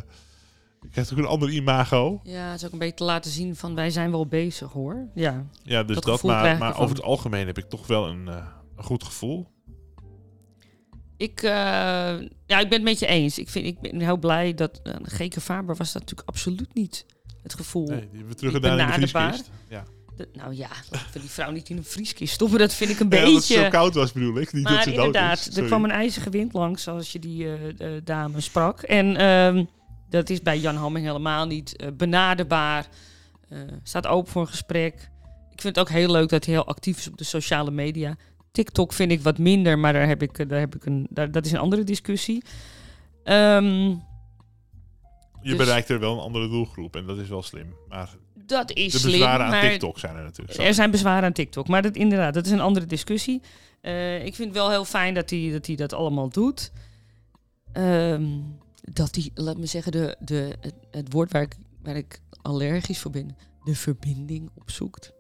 krijgt 0.91 1.11
ook 1.11 1.17
een 1.17 1.25
ander 1.25 1.49
imago. 1.49 2.19
Ja, 2.23 2.49
het 2.49 2.59
is 2.59 2.65
ook 2.65 2.71
een 2.71 2.79
beetje 2.79 2.95
te 2.95 3.03
laten 3.03 3.31
zien 3.31 3.55
van 3.55 3.75
wij 3.75 3.89
zijn 3.89 4.11
wel 4.11 4.27
bezig 4.27 4.71
hoor. 4.71 5.07
Ja. 5.15 5.45
Ja, 5.63 5.83
dus 5.83 5.95
Dat 5.95 6.03
dat, 6.03 6.23
maar, 6.23 6.51
ik 6.53 6.59
maar 6.59 6.79
over 6.79 6.95
het 6.95 7.03
algemeen 7.05 7.47
heb 7.47 7.57
ik 7.57 7.69
toch 7.69 7.87
wel 7.87 8.07
een, 8.07 8.27
eh, 8.27 8.45
een 8.77 8.83
goed 8.83 9.03
gevoel. 9.03 9.47
Ik, 11.21 11.41
eh, 11.41 11.51
ja, 12.45 12.59
ik 12.59 12.69
ben 12.69 12.71
het 12.71 12.83
met 12.83 12.99
je 12.99 13.05
eens. 13.05 13.39
Ik, 13.39 13.49
vind, 13.49 13.65
ik 13.65 13.79
ben 13.79 13.99
heel 13.99 14.17
blij 14.17 14.53
dat 14.53 14.81
uh, 14.83 14.93
Geke 15.01 15.41
Faber 15.41 15.75
was 15.75 15.91
dat 15.91 16.01
natuurlijk 16.01 16.29
absoluut 16.29 16.73
niet 16.73 17.05
het 17.41 17.53
gevoel. 17.53 17.87
Nee, 17.87 17.99
die 17.99 18.07
hebben 18.09 18.27
we 18.27 18.35
terug 18.35 18.53
Ik 18.55 18.63
gedaan 18.63 18.93
in 18.93 18.99
de 19.01 19.07
vrieskist. 19.07 19.49
Ja. 19.69 19.83
Dat- 20.15 20.27
nou 20.33 20.55
ja, 20.55 20.69
die 21.13 21.29
vrouw 21.29 21.51
niet 21.51 21.69
in 21.69 21.77
een 21.77 21.83
vrieskist 21.83 22.33
stoppen. 22.33 22.59
Dat 22.59 22.73
vind 22.73 22.89
ik 22.89 22.99
een 22.99 23.09
Ja, 23.09 23.15
dat 23.15 23.23
het 23.25 23.33
beetje... 23.33 23.63
zo 23.63 23.69
koud 23.69 23.93
was 23.93 24.11
bedoel 24.11 24.39
ik. 24.39 24.53
Niet 24.53 24.63
dat 24.63 24.73
Maar 24.73 24.83
ze 24.83 24.93
inderdaad, 24.93 25.45
er 25.55 25.65
kwam 25.65 25.83
een 25.83 25.91
ijzige 25.91 26.29
wind 26.29 26.53
langs, 26.53 26.83
zoals 26.83 27.11
je 27.11 27.19
die 27.19 27.53
eh, 27.53 27.87
dame 28.03 28.41
sprak. 28.41 28.81
En 28.81 29.15
ehm, 29.17 29.65
dat 30.09 30.29
is 30.29 30.41
bij 30.41 30.59
Jan 30.59 30.75
Hamming 30.75 31.05
helemaal 31.05 31.45
niet 31.45 31.75
benaderbaar. 31.97 32.87
Staat 33.83 34.07
open 34.07 34.31
voor 34.31 34.41
een 34.41 34.47
gesprek. 34.47 35.09
Ik 35.51 35.61
vind 35.61 35.75
het 35.75 35.79
ook 35.79 35.89
heel 35.93 36.11
leuk 36.11 36.29
dat 36.29 36.45
hij 36.45 36.53
heel 36.53 36.67
actief 36.67 36.97
is 36.97 37.07
op 37.07 37.17
de 37.17 37.23
sociale 37.23 37.71
media. 37.71 38.15
TikTok 38.51 38.93
vind 38.93 39.11
ik 39.11 39.21
wat 39.21 39.37
minder, 39.37 39.79
maar 39.79 39.93
daar 39.93 40.07
heb 40.07 40.21
ik, 40.21 40.37
eh, 40.37 40.47
daar 40.47 40.59
heb 40.59 40.75
ik 40.75 40.85
een, 40.85 41.07
daar, 41.09 41.31
dat 41.31 41.45
is 41.45 41.51
een 41.51 41.59
andere 41.59 41.83
discussie. 41.83 42.43
Ehm, 43.23 43.65
Je 43.65 43.97
dus- 45.41 45.57
bereikt 45.57 45.89
er 45.89 45.99
wel 45.99 46.13
een 46.13 46.19
andere 46.19 46.49
doelgroep 46.49 46.95
en 46.95 47.05
dat 47.05 47.17
is 47.17 47.29
wel 47.29 47.41
slim. 47.41 47.75
Maar 47.87 48.15
dat 48.45 48.71
is 48.71 48.91
de 48.91 48.97
slim, 48.97 49.11
bezwaren 49.11 49.45
aan 49.45 49.51
maar 49.51 49.69
TikTok 49.69 49.99
zijn 49.99 50.15
er 50.15 50.23
natuurlijk. 50.23 50.59
Er 50.59 50.73
zijn 50.73 50.91
bezwaren 50.91 51.23
aan 51.23 51.33
TikTok, 51.33 51.67
maar 51.67 51.81
dat, 51.81 51.95
inderdaad, 51.95 52.33
dat 52.33 52.45
is 52.45 52.51
een 52.51 52.59
andere 52.59 52.85
discussie. 52.85 53.41
Eh, 53.81 54.25
ik 54.25 54.35
vind 54.35 54.47
het 54.47 54.57
wel 54.57 54.69
heel 54.69 54.85
fijn 54.85 55.13
dat 55.13 55.29
hij 55.29 55.49
dat, 55.51 55.65
hij 55.65 55.75
dat 55.75 55.93
allemaal 55.93 56.29
doet. 56.29 56.71
Ehm, 57.73 58.39
dat 58.81 59.15
hij, 59.15 59.29
laat 59.33 59.57
me 59.57 59.65
zeggen, 59.65 59.91
de, 59.91 60.15
de, 60.19 60.55
het, 60.59 60.73
het 60.91 61.13
woord 61.13 61.31
waar 61.31 61.41
ik, 61.41 61.55
waar 61.83 61.95
ik 61.95 62.21
allergisch 62.41 62.99
voor 62.99 63.11
ben, 63.11 63.37
de 63.63 63.75
verbinding 63.75 64.49
opzoekt. 64.55 65.13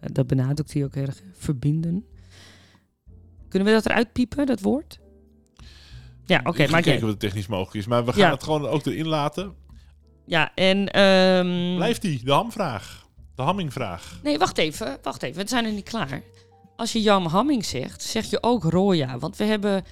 Eh, 0.00 0.08
dat 0.12 0.26
benadrukt 0.26 0.72
hij 0.72 0.84
ook 0.84 0.94
erg. 0.94 1.22
Verbinden. 1.32 2.06
Kunnen 3.54 3.72
we 3.72 3.80
dat 3.82 3.90
eruit 3.90 4.12
piepen, 4.12 4.46
dat 4.46 4.60
woord? 4.60 4.98
Ja, 6.26 6.40
oké, 6.44 6.64
ga 6.64 6.70
maar 6.70 6.82
kijken 6.82 7.00
wat 7.02 7.10
het 7.10 7.20
technisch 7.20 7.46
mogelijk 7.46 7.74
is. 7.74 7.86
Maar 7.86 8.04
we 8.04 8.12
gaan 8.12 8.20
Ja. 8.20 8.30
het 8.30 8.42
gewoon 8.42 8.66
ook 8.66 8.86
erin 8.86 9.06
laten. 9.08 9.54
Ja, 10.26 10.54
en... 10.54 10.88
ehm, 10.88 11.74
Blijft 11.76 12.02
die, 12.02 12.24
de 12.24 12.32
hamvraag. 12.32 13.06
De 13.34 13.42
hammingvraag. 13.42 14.18
Nee, 14.22 14.38
wacht 14.38 14.58
even, 14.58 14.98
wacht 15.02 15.22
even. 15.22 15.42
We 15.42 15.48
zijn 15.48 15.64
er 15.64 15.72
niet 15.72 15.88
klaar. 15.88 16.22
Als 16.76 16.92
je 16.92 17.02
Jan 17.02 17.26
Hamming 17.26 17.64
zegt, 17.64 18.02
zeg 18.02 18.24
je 18.30 18.42
ook 18.42 18.64
Roya. 18.64 19.18
Want 19.18 19.36
we 19.36 19.44
hebben 19.44 19.84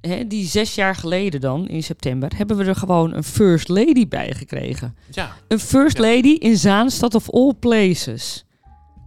hè, 0.00 0.26
die 0.26 0.46
zes 0.46 0.74
jaar 0.74 0.94
geleden 0.94 1.40
dan, 1.40 1.68
in 1.68 1.82
september, 1.82 2.36
hebben 2.36 2.56
we 2.56 2.64
er 2.64 2.76
gewoon 2.76 3.14
een 3.14 3.24
first 3.24 3.68
lady 3.68 4.08
bij 4.08 4.32
gekregen. 4.34 4.96
Ja. 5.10 5.32
Een 5.48 5.58
first 5.60 5.96
Ja. 5.96 6.02
lady 6.02 6.28
in 6.38 6.56
Zaanstad 6.56 7.14
of 7.14 7.30
all 7.30 7.52
places. 7.54 8.44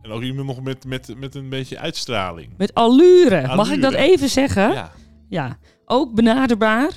En 0.04 0.12
ook 0.12 0.22
iemand 0.22 0.48
nog 0.48 0.62
met, 0.62 0.86
met, 0.86 1.14
met 1.18 1.36
een 1.36 1.50
beetje 1.50 1.80
uitstraling. 1.80 2.50
Met 2.58 2.74
allure. 2.74 3.56
Mag 3.56 3.72
ik 3.72 3.82
dat 3.82 3.94
even 3.94 4.30
zeggen? 4.30 4.72
Ja. 4.72 4.92
Ja. 5.30 5.58
Ook 5.86 6.14
benaderbaar. 6.16 6.90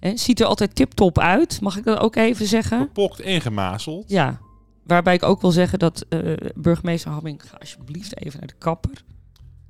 Hè, 0.00 0.16
ziet 0.16 0.40
er 0.40 0.46
altijd 0.46 0.74
tip-top 0.74 1.18
uit. 1.18 1.60
Mag 1.60 1.76
ik 1.76 1.84
dat 1.84 1.98
ook 1.98 2.16
even 2.16 2.46
zeggen? 2.46 2.78
Gepokt 2.78 3.20
en 3.20 3.40
gemazeld. 3.40 4.04
Ja. 4.10 4.40
Waarbij 4.84 5.14
ik 5.14 5.22
ook 5.22 5.40
wil 5.40 5.50
zeggen 5.50 5.78
dat 5.78 6.04
eh, 6.08 6.18
burgemeester 6.54 7.10
Hamming, 7.10 7.42
ga 7.50 7.56
alsjeblieft 7.60 8.22
even 8.24 8.38
naar 8.38 8.48
de 8.48 8.54
kapper. 8.58 8.90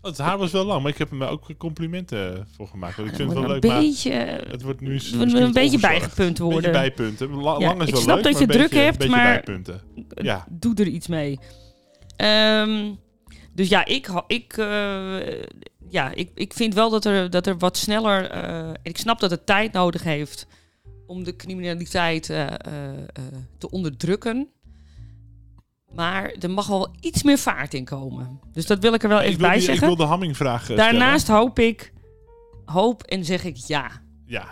Oh, 0.00 0.10
Het 0.10 0.18
haar 0.18 0.38
was 0.38 0.50
wel 0.52 0.64
lang, 0.64 0.82
maar 0.82 0.90
ik 0.90 0.98
heb 0.98 1.10
hem 1.10 1.22
ook 1.22 1.56
complimenten 1.58 2.46
voor 2.56 2.66
gemaakt. 2.68 2.96
Want 2.96 3.08
ik 3.08 3.14
vind 3.14 3.28
het 3.28 3.38
wel 3.38 3.48
een 3.48 3.52
leuk, 3.54 3.64
maar 3.70 3.80
beetje, 3.80 4.12
het 4.50 4.62
wordt 4.62 4.80
nu 4.80 4.86
een 4.86 4.92
beetje 4.92 5.18
onverzorgd. 5.18 5.80
bijgepund 5.80 6.18
Een 6.18 6.26
beetje 6.26 6.44
worden. 6.52 6.72
bijpunten. 6.72 7.34
La- 7.34 7.58
Ja, 7.58 7.66
lang 7.66 7.82
is 7.82 7.88
ik 7.88 7.96
snap 7.96 8.14
leuk, 8.14 8.24
dat 8.24 8.38
je 8.38 8.46
druk 8.46 8.60
beetje- 8.70 8.78
hebt, 8.84 8.98
beetje 8.98 9.16
maar-. 9.16 9.44
Ja. 10.14 10.46
Doe 10.50 10.74
er 10.74 10.86
iets 10.86 11.06
mee. 11.06 11.38
Ehm, 12.16 12.92
dus 13.52 13.68
ja, 13.68 13.84
ik, 13.84 14.08
ik, 14.26 14.56
eh, 14.56 15.42
ja 15.88 16.10
ik, 16.12 16.30
ik 16.34 16.52
vind 16.52 16.74
wel 16.74 16.90
dat 16.90 17.04
er, 17.04 17.30
dat 17.30 17.46
er 17.46 17.58
wat 17.58 17.76
sneller... 17.76 18.30
eh, 18.30 18.70
ik 18.82 18.98
snap 18.98 19.20
dat 19.20 19.30
het 19.30 19.46
tijd 19.46 19.72
nodig 19.72 20.02
heeft 20.02 20.46
om 21.06 21.24
de 21.24 21.36
criminaliteit 21.36 22.30
eh, 22.30 22.46
te 23.58 23.70
onderdrukken. 23.70 24.48
Maar 25.94 26.30
er 26.40 26.50
mag 26.50 26.66
wel 26.66 26.94
iets 27.00 27.22
meer 27.22 27.38
vaart 27.38 27.74
in 27.74 27.84
komen. 27.84 28.40
Dus 28.52 28.66
dat 28.66 28.78
wil 28.78 28.94
ik 28.94 29.02
er 29.02 29.08
wel 29.08 29.20
even 29.20 29.40
bij 29.40 29.50
die- 29.50 29.58
ik 29.58 29.64
zeggen. 29.64 29.86
wil 29.86 29.96
de 29.96 30.02
hammingvraag 30.02 30.66
Daarnaast 30.66 31.28
hoop 31.28 31.58
ik... 31.58 31.92
Hoop 32.64 33.02
en 33.02 33.24
zeg 33.24 33.44
ik 33.44 33.56
ja. 33.56 33.90
Ja. 34.26 34.44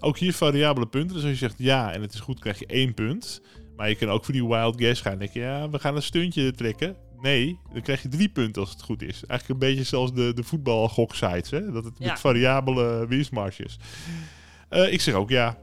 Ook 0.00 0.18
hier 0.18 0.32
variabele 0.32 0.86
punten. 0.86 1.14
Dus 1.14 1.22
als 1.22 1.32
je 1.32 1.38
zegt 1.38 1.54
ja 1.58 1.92
en 1.92 2.00
het 2.00 2.14
is 2.14 2.20
goed, 2.20 2.38
krijg 2.40 2.58
je 2.58 2.66
één 2.66 2.94
punt. 2.94 3.40
Maar 3.76 3.88
je 3.88 3.94
kan 3.94 4.08
ook 4.08 4.24
voor 4.24 4.34
die 4.34 4.46
wild 4.46 4.80
guess 4.80 5.00
gaan. 5.00 5.10
Dan 5.10 5.20
denk 5.20 5.32
je, 5.32 5.40
ja, 5.40 5.70
we 5.70 5.78
gaan 5.78 5.96
een 5.96 6.02
stuntje 6.02 6.52
trekken. 6.52 6.96
Nee, 7.26 7.58
dan 7.72 7.82
krijg 7.82 8.02
je 8.02 8.08
drie 8.08 8.28
punten 8.28 8.62
als 8.62 8.70
het 8.70 8.82
goed 8.82 9.02
is. 9.02 9.24
Eigenlijk 9.26 9.48
een 9.48 9.68
beetje 9.68 9.84
zoals 9.84 10.12
de, 10.12 10.32
de 10.34 10.42
voetbalgoksites. 10.42 11.50
Hè? 11.50 11.72
Dat 11.72 11.84
het 11.84 11.94
Ja. 11.98 12.10
met 12.10 12.20
variabele 12.20 13.06
winstmarges. 13.08 13.78
Eh, 14.68 14.92
ik 14.92 15.00
zeg 15.00 15.14
ook 15.14 15.30
ja. 15.30 15.58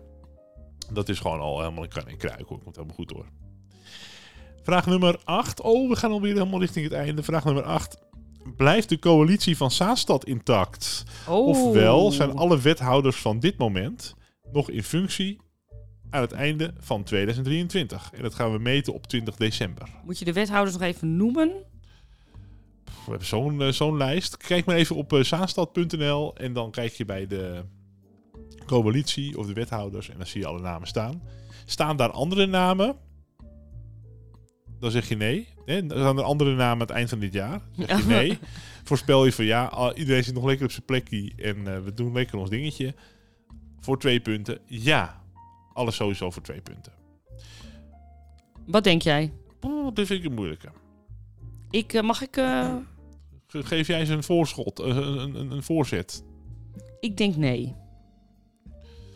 Dat 0.91 1.10
is 1.10 1.19
gewoon 1.19 1.39
al 1.39 1.60
helemaal 1.60 1.84
een 1.84 1.89
kan 1.89 2.08
en 2.08 2.17
kruik. 2.17 2.45
Hoor. 2.47 2.60
Komt 2.63 2.76
helemaal 2.76 2.95
goed 2.95 3.10
door. 3.10 3.26
Vraag 4.63 4.86
nummer 4.86 5.19
8. 5.23 5.62
Oh, 5.62 5.89
we 5.89 5.95
gaan 5.95 6.12
alweer 6.12 6.34
helemaal 6.34 6.60
richting 6.60 6.86
het 6.86 6.93
einde. 6.93 7.23
Vraag 7.23 7.43
nummer 7.45 7.63
8. 7.63 7.97
Blijft 8.56 8.89
de 8.89 8.99
coalitie 8.99 9.58
van 9.58 9.71
Zaanstad 9.71 10.26
intact? 10.26 11.04
Oh. 11.28 11.47
Ofwel 11.47 12.12
zijn 12.12 12.36
alle 12.36 12.60
wethouders 12.60 13.17
van 13.17 13.39
dit 13.39 13.58
moment 13.58 14.15
nog 14.52 14.69
in 14.69 14.84
functie 14.84 15.39
aan 16.13 16.21
het 16.21 16.32
einde 16.32 16.73
van 16.80 17.04
2023. 17.04 18.10
En 18.13 18.21
dat 18.21 18.36
gaan 18.36 18.52
we 18.52 18.60
meten 18.60 18.93
op 18.93 19.08
20 19.08 19.36
december. 19.36 19.89
Moet 20.06 20.19
je 20.19 20.26
de 20.26 20.34
wethouders 20.34 20.78
nog 20.78 20.88
even 20.88 21.17
noemen? 21.17 21.52
We 22.84 23.10
hebben 23.10 23.28
zo'n 23.28 23.62
eh, 23.62 23.71
zo'n 23.71 23.97
lijst. 23.97 24.38
Kijk 24.38 24.65
maar 24.65 24.76
even 24.76 24.95
op 24.95 25.13
eh, 25.13 25.23
zaanstad.nl 25.23 26.36
en 26.36 26.54
dan 26.54 26.71
kijk 26.71 26.93
je 26.93 27.06
bij 27.06 27.28
de 27.28 27.63
coalitie 28.65 29.38
of 29.38 29.45
de 29.45 29.54
wethouders 29.54 30.10
en 30.10 30.17
dan 30.17 30.28
zie 30.28 30.41
je 30.41 30.47
alle 30.47 30.62
namen 30.62 30.88
staan. 30.88 31.21
Staan 31.65 31.97
daar 31.97 32.12
andere 32.12 32.45
namen? 32.45 32.95
Dan 34.80 34.91
zeg 34.91 35.10
je 35.10 35.15
nee. 35.15 35.47
Hè? 35.65 35.82
Staan 35.86 36.17
er 36.17 36.23
andere 36.23 36.56
namen 36.56 36.71
aan 36.71 36.80
het 36.80 36.89
eind 36.89 37.10
van 37.10 37.19
dit 37.19 37.34
jaar? 37.34 37.62
Zeg 37.78 37.99
je 37.99 38.08
nee. 38.08 38.39
Voorspel 38.84 39.26
je 39.26 39.32
van 39.32 39.45
ja, 39.45 39.65
ah, 39.65 39.97
iedereen 39.97 40.23
zit 40.23 40.34
nog 40.34 40.45
lekker 40.45 40.65
op 40.65 40.71
zijn 40.71 40.86
plekje 40.86 41.34
en 41.36 41.67
eh, 41.67 41.84
we 41.84 41.93
doen 41.93 42.13
lekker 42.13 42.38
ons 42.38 42.49
dingetje. 42.49 42.93
Voor 43.80 43.99
twee 43.99 44.19
punten, 44.19 44.60
ja. 44.65 45.22
Alles 45.73 45.95
sowieso 45.95 46.31
voor 46.31 46.41
twee 46.43 46.62
punten. 46.62 46.93
Wat 48.65 48.83
denk 48.83 49.01
jij? 49.01 49.33
Oeh, 49.62 49.93
dit 49.93 50.07
vind 50.07 50.19
ik 50.23 50.29
een 50.29 50.36
moeilijke. 50.36 50.69
Ik, 51.69 51.93
eh, 51.93 52.01
mag 52.01 52.21
ik... 52.21 52.38
eh, 52.38 52.75
Ge- 53.47 53.63
Geef 53.63 53.88
jij 53.88 54.05
ze 54.05 54.13
een 54.13 54.23
voorschot, 54.23 54.79
eh, 54.79 54.88
een, 54.88 55.36
een, 55.36 55.51
een 55.51 55.63
voorzet? 55.63 56.23
Ik 56.99 57.17
denk 57.17 57.36
nee. 57.36 57.75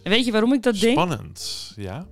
En 0.04 0.12
weet 0.14 0.26
je 0.26 0.32
waarom 0.32 0.54
ik 0.54 0.64
dat 0.64 0.80
denk? 0.80 0.98
Spannend, 0.98 1.74
ja. 1.76 2.08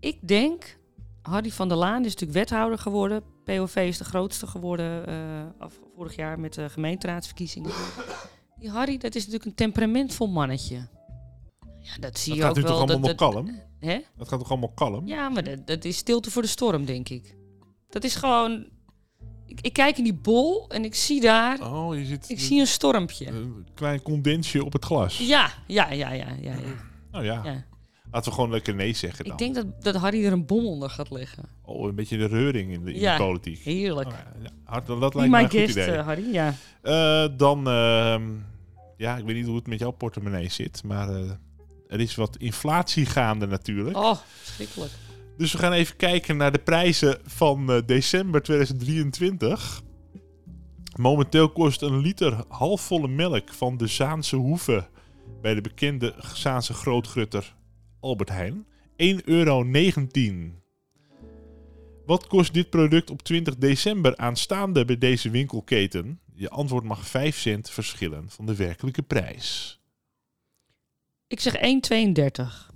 Ik 0.00 0.28
denk, 0.28 0.78
Harry 1.22 1.50
van 1.50 1.68
der 1.68 1.76
Laan 1.76 2.04
is 2.04 2.12
natuurlijk 2.12 2.38
wethouder 2.38 2.78
geworden. 2.78 3.22
POV 3.44 3.76
is 3.76 3.98
de 3.98 4.04
grootste 4.04 4.46
geworden 4.46 5.04
af, 5.58 5.80
vorig 5.96 6.16
jaar 6.16 6.40
met 6.40 6.54
de 6.54 6.68
gemeenteraadsverkiezingen. 6.68 7.70
Die 8.58 8.70
Harry, 8.70 8.96
dat 8.98 9.14
is 9.14 9.20
natuurlijk 9.24 9.50
een 9.50 9.54
temperamentvol 9.56 10.28
mannetje. 10.28 10.88
Ja, 11.94 12.00
dat 12.00 12.18
zie 12.18 12.32
Dat 12.34 12.42
je 12.42 12.48
ook 12.48 12.54
toch 12.54 12.64
wel. 12.64 12.72
allemaal 12.76 13.00
dat, 13.00 13.18
dat- 13.18 13.32
kalm? 13.32 13.60
hè? 13.80 13.98
Dat 14.16 14.28
gaat 14.28 14.38
toch 14.38 14.50
allemaal 14.50 14.72
kalm? 14.74 15.06
Ja, 15.06 15.28
maar 15.28 15.44
dat, 15.44 15.66
dat 15.66 15.84
is 15.84 15.96
stilte 15.96 16.30
voor 16.30 16.42
de 16.42 16.48
storm, 16.48 16.84
denk 16.84 17.08
ik. 17.08 17.36
Dat 17.88 18.04
is 18.04 18.14
gewoon... 18.14 18.66
Ik, 19.46 19.60
ik 19.60 19.72
kijk 19.72 19.98
in 19.98 20.04
die 20.04 20.14
bol 20.14 20.68
en 20.68 20.84
ik 20.84 20.94
zie 20.94 21.20
daar... 21.20 21.72
Oh, 21.72 21.96
je 21.98 22.04
ziet 22.04 22.30
Ik 22.30 22.40
zie 22.40 22.60
een 22.60 22.66
stormpje. 22.66 23.26
een 23.26 23.66
klein 23.74 24.02
condensje 24.02 24.64
op 24.64 24.72
het 24.72 24.84
glas. 24.84 25.18
Ja, 25.18 25.50
ja, 25.66 25.92
ja, 25.92 26.12
ja, 26.12 26.26
ja. 26.40 26.52
ja. 26.52 26.56
Nou 27.10 27.24
ja, 27.24 27.40
ja. 27.44 27.64
laten 28.10 28.28
we 28.28 28.34
gewoon 28.34 28.50
lekker 28.50 28.74
nee 28.74 28.92
zeggen 28.92 29.24
dan. 29.24 29.32
Ik 29.32 29.38
denk 29.38 29.54
dat, 29.54 29.82
dat 29.82 29.94
Harry 29.94 30.24
er 30.24 30.32
een 30.32 30.46
bom 30.46 30.66
onder 30.66 30.90
gaat 30.90 31.10
leggen. 31.10 31.44
Oh, 31.62 31.88
een 31.88 31.94
beetje 31.94 32.16
de 32.18 32.26
reuring 32.26 32.72
in 32.72 32.84
de, 32.84 32.92
in 32.92 33.00
Ja, 33.00 33.16
de 33.16 33.22
politiek. 33.24 33.58
Heerlijk. 33.58 34.08
Oh, 34.08 34.14
ja. 34.42 34.50
Hart- 34.64 34.86
dat 34.86 35.14
lijkt 35.14 35.30
me 35.30 35.38
een 35.38 35.44
goed 35.50 35.58
guest, 35.58 35.70
idee. 35.70 35.90
eh, 35.90 36.04
Harry. 36.04 36.32
Ja. 36.32 36.54
Eh, 36.82 37.28
dan, 37.36 37.68
ehm, 37.68 38.22
ja, 38.96 39.16
ik 39.16 39.24
weet 39.24 39.36
niet 39.36 39.46
hoe 39.46 39.56
het 39.56 39.66
met 39.66 39.78
jouw 39.78 39.90
portemonnee 39.90 40.48
zit, 40.48 40.82
maar 40.84 41.08
eh, 41.08 41.30
er 41.90 42.00
is 42.00 42.14
wat 42.14 42.36
inflatie 42.36 43.06
gaande 43.06 43.46
natuurlijk. 43.46 43.96
Oh, 43.96 44.16
verschrikkelijk. 44.42 44.92
Dus 45.36 45.52
we 45.52 45.58
gaan 45.58 45.72
even 45.72 45.96
kijken 45.96 46.36
naar 46.36 46.52
de 46.52 46.58
prijzen 46.58 47.18
van 47.24 47.72
eh, 47.72 47.78
december 47.86 48.42
2023. 48.42 49.82
Momenteel 50.96 51.50
kost 51.50 51.82
een 51.82 51.98
liter 51.98 52.44
halfvolle 52.48 53.08
melk 53.08 53.52
van 53.52 53.76
de 53.76 53.86
Zaanse 53.86 54.36
Hoeve 54.36 54.88
bij 55.40 55.54
de 55.54 55.60
bekende 55.60 56.14
Zaanse 56.34 56.72
grootgrutter 56.74 57.54
Albert 58.00 58.28
Heijn 58.28 58.66
1,19 58.66 59.24
euro. 59.24 59.66
Wat 62.06 62.26
kost 62.26 62.54
dit 62.54 62.70
product 62.70 63.10
op 63.10 63.22
20 63.22 63.56
december 63.56 64.16
aanstaande 64.16 64.84
bij 64.84 64.98
deze 64.98 65.30
winkelketen? 65.30 66.20
Je 66.34 66.50
antwoord 66.50 66.84
mag 66.84 67.06
5 67.06 67.38
cent 67.38 67.70
verschillen 67.70 68.24
van 68.30 68.46
de 68.46 68.56
werkelijke 68.56 69.02
prijs. 69.02 69.79
Ik 71.30 71.40
zeg 71.40 71.54
1,32. 71.56 72.70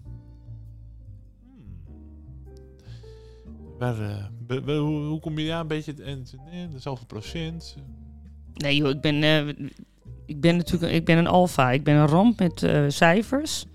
Waar, 3.78 4.00
eh, 4.00 4.24
be- 4.46 4.60
be- 4.60 4.76
hoe, 4.76 5.04
hoe 5.04 5.20
kom 5.20 5.38
je 5.38 5.46
daar 5.48 5.60
een 5.60 5.66
beetje... 5.66 5.94
En, 6.02 6.24
nee, 6.50 6.68
dezelfde 6.68 7.06
procent. 7.06 7.76
Nee 8.54 8.76
joh, 8.76 8.90
ik 8.90 9.00
ben, 9.00 9.22
eh, 9.22 9.48
ik 10.26 10.40
ben 10.40 10.56
natuurlijk 10.56 10.92
ik 10.92 11.04
ben 11.04 11.18
een 11.18 11.26
alfa. 11.26 11.70
Ik 11.72 11.84
ben 11.84 11.94
een 11.96 12.06
ramp 12.06 12.38
met 12.38 12.62
eh, 12.62 12.84
cijfers. 12.88 13.66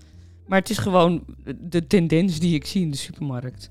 Maar 0.46 0.58
het 0.58 0.70
is 0.70 0.78
gewoon 0.78 1.24
de 1.60 1.86
tendens 1.86 2.38
die 2.38 2.54
ik 2.54 2.66
zie 2.66 2.82
in 2.82 2.90
de 2.90 2.96
supermarkt. 2.96 3.70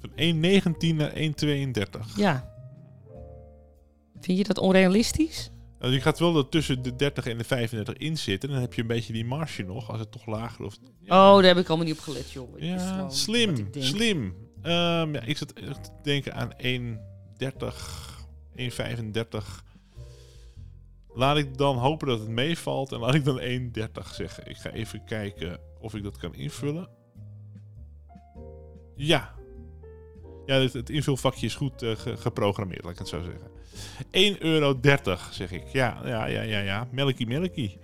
Van 0.00 0.10
1,19 0.10 0.96
naar 0.96 1.12
1,32. 1.14 2.16
Ja. 2.16 2.52
Vind 4.20 4.38
je 4.38 4.44
dat 4.44 4.58
onrealistisch? 4.58 5.50
Nou, 5.84 5.96
je 5.96 6.02
gaat 6.02 6.18
wel 6.18 6.48
tussen 6.48 6.82
de 6.82 6.96
30 6.96 7.26
en 7.26 7.38
de 7.38 7.44
35 7.44 7.94
in 7.96 8.18
zitten. 8.18 8.48
Dan 8.50 8.60
heb 8.60 8.74
je 8.74 8.80
een 8.80 8.86
beetje 8.86 9.12
die 9.12 9.24
marge 9.24 9.62
nog, 9.62 9.90
als 9.90 10.00
het 10.00 10.12
toch 10.12 10.26
lager 10.26 10.64
of... 10.64 10.76
Oh, 11.02 11.08
daar 11.08 11.42
heb 11.44 11.56
ik 11.58 11.68
allemaal 11.68 11.86
niet 11.86 11.96
op 11.96 12.02
gelet, 12.02 12.30
joh. 12.30 12.58
Ja, 12.58 13.08
slim, 13.08 13.68
slim. 13.82 14.34
Ehm, 14.62 15.14
ja, 15.14 15.20
ik 15.20 15.36
zat 15.36 15.52
echt 15.52 15.84
te 15.84 15.90
denken 16.02 16.34
aan 16.34 16.52
1,30, 16.56 16.56
1,35. 18.56 19.64
Laat 21.08 21.36
ik 21.36 21.56
dan 21.56 21.76
hopen 21.76 22.08
dat 22.08 22.18
het 22.20 22.28
meevalt 22.28 22.92
en 22.92 22.98
laat 22.98 23.14
ik 23.14 23.24
dan 23.24 23.40
1,30 23.40 24.14
zeggen. 24.14 24.46
Ik 24.48 24.56
ga 24.56 24.70
even 24.70 25.04
kijken 25.04 25.58
of 25.80 25.94
ik 25.94 26.02
dat 26.02 26.16
kan 26.16 26.34
invullen. 26.34 26.88
Ja. 28.96 29.34
Ja, 30.46 30.54
het, 30.54 30.72
het 30.72 30.90
invulvakje 30.90 31.46
is 31.46 31.54
goed 31.54 31.82
eh, 31.82 31.96
ge- 31.96 32.16
geprogrammeerd, 32.16 32.82
laat 32.84 32.92
ik 32.92 32.98
het 32.98 33.08
zo 33.08 33.22
zeggen. 33.22 33.50
1,30 33.74 34.38
euro 34.38 34.80
zeg 35.30 35.52
ik. 35.52 35.62
Ja, 35.72 36.00
ja, 36.04 36.26
ja, 36.26 36.42
ja, 36.42 36.58
ja. 36.58 36.88
Melkie, 36.90 37.26
melkie. 37.26 37.78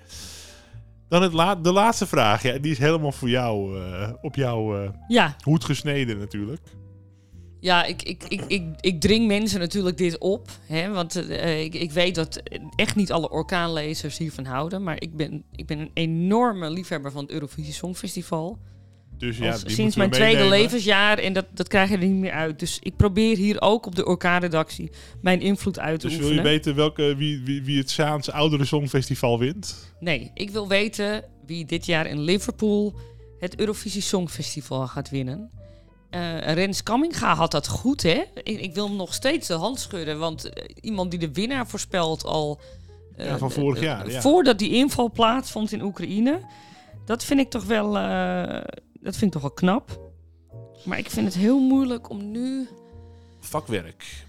Dan 1.09 1.23
het 1.23 1.33
la 1.33 1.55
de 1.55 1.73
laatste 1.73 2.07
vraag. 2.07 2.43
Ja, 2.43 2.59
die 2.59 2.71
is 2.71 2.79
helemaal 2.79 3.13
voor 3.13 3.29
jou, 3.29 3.81
eh, 3.81 4.13
op 4.23 4.35
jouw 4.35 4.93
Ja, 5.09 5.37
hoed 5.45 5.65
gesneden 5.65 6.19
natuurlijk. 6.19 6.63
ja 7.61 7.85
ik, 7.85 8.03
ik, 8.03 8.25
ik, 8.29 8.45
ik, 8.47 8.65
ik 8.81 9.01
dring 9.01 9.27
mensen 9.27 9.61
natuurlijk 9.61 9.97
dit 9.97 10.19
op. 10.19 10.51
Hè, 10.67 10.91
want 10.91 11.29
eh, 11.29 11.63
ik, 11.63 11.75
ik 11.75 11.91
weet 11.91 12.15
dat 12.15 12.43
echt 12.77 12.97
niet 12.97 13.13
alle 13.13 13.31
orkaanlezers 13.31 14.19
hiervan 14.19 14.45
houden. 14.45 14.83
Maar 14.83 15.01
ik 15.03 15.17
ben, 15.17 15.45
ik 15.53 15.67
ben 15.67 15.79
een 15.79 15.91
enorme 15.95 16.71
liefhebber 16.71 17.13
van 17.13 17.23
het 17.23 17.33
Eurovisie 17.33 17.73
Songfestival. 17.73 18.59
Dus 19.21 19.39
ja, 19.39 19.51
Als- 19.53 19.63
sinds 19.67 19.97
mijn 19.97 20.11
we 20.11 20.17
tweede 20.17 20.37
meenemen. 20.39 20.59
levensjaar. 20.59 21.19
En 21.19 21.33
dat, 21.33 21.45
dat 21.55 21.69
krijg 21.69 21.89
je 21.91 21.95
er 21.97 22.05
niet 22.07 22.21
meer 22.21 22.33
uit. 22.33 22.59
Dus 22.59 22.79
ik 22.83 22.97
probeer 22.97 23.37
hier 23.37 23.61
ook 23.61 23.87
op 23.87 23.95
de 23.95 24.07
orkaanredactie 24.07 24.91
mijn 25.21 25.41
invloed 25.41 25.79
uit 25.79 26.01
te 26.01 26.07
Dus 26.07 26.17
wil 26.17 26.25
oefenen. 26.27 26.45
je 26.45 26.51
weten 26.51 26.75
welke, 26.75 27.15
wie, 27.17 27.41
wie, 27.45 27.63
wie 27.63 27.79
het 27.79 27.91
Zaans 27.91 28.31
Oudere 28.31 28.65
Songfestival 28.65 29.39
wint? 29.39 29.93
Nee, 30.01 30.31
ik 30.35 30.51
wil 30.51 30.69
weten 30.69 31.25
wie 31.47 31.65
dit 31.65 31.87
jaar 31.87 32.07
in 32.07 32.21
Liverpool 32.21 32.95
het 33.39 33.57
Eurovisie 33.59 34.03
Songfestival 34.03 34.87
gaat 34.87 35.11
winnen. 35.11 35.51
Eh, 36.11 36.53
Rens 36.55 36.83
Kamminga 36.83 37.35
had 37.35 37.51
dat 37.51 37.69
goed, 37.69 38.03
hè? 38.03 38.23
Ik, 38.43 38.61
ik 38.61 38.75
wil 38.75 38.87
hem 38.89 38.97
nog 38.97 39.15
steeds 39.15 39.47
de 39.49 39.55
hand 39.55 39.81
schudden, 39.81 40.19
want 40.19 40.49
eh, 40.53 40.65
iemand 40.81 41.11
die 41.11 41.21
de 41.21 41.33
winnaar 41.33 41.67
voorspelt 41.67 42.25
al... 42.25 42.61
eh, 43.17 43.27
Ja, 43.27 43.39
van 43.39 43.51
vorig 43.51 43.81
jaar, 43.81 44.11
ja. 44.11 44.21
Voordat 44.21 44.59
die 44.59 44.71
inval 44.71 45.11
plaatsvond 45.11 45.73
in 45.73 45.83
Oekraïne. 45.83 46.41
Dat 47.05 47.25
vind 47.25 47.41
ik 47.41 47.51
toch 47.51 47.65
wel, 47.65 47.97
dat 49.01 49.17
vind 49.17 49.23
ik 49.23 49.33
toch 49.33 49.43
wel 49.43 49.51
knap. 49.51 50.01
Maar 50.85 50.99
ik 50.99 51.11
vind 51.11 51.27
het 51.27 51.37
heel 51.37 51.61
moeilijk 51.61 52.11
om 52.11 52.31
nu 52.31 52.69
Vakwerk. 53.41 54.25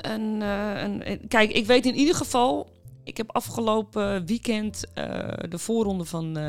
een, 0.00 0.42
eh, 0.42 0.82
een, 0.82 1.28
Kijk, 1.28 1.50
ik 1.50 1.66
weet 1.66 1.86
in 1.86 1.94
ieder 1.94 2.14
geval... 2.14 2.70
Ik 3.04 3.16
heb 3.16 3.32
afgelopen 3.32 4.26
weekend 4.26 4.84
eh, 4.94 5.28
de 5.48 5.58
voorronde 5.58 6.04
van 6.04 6.36
eh, 6.36 6.44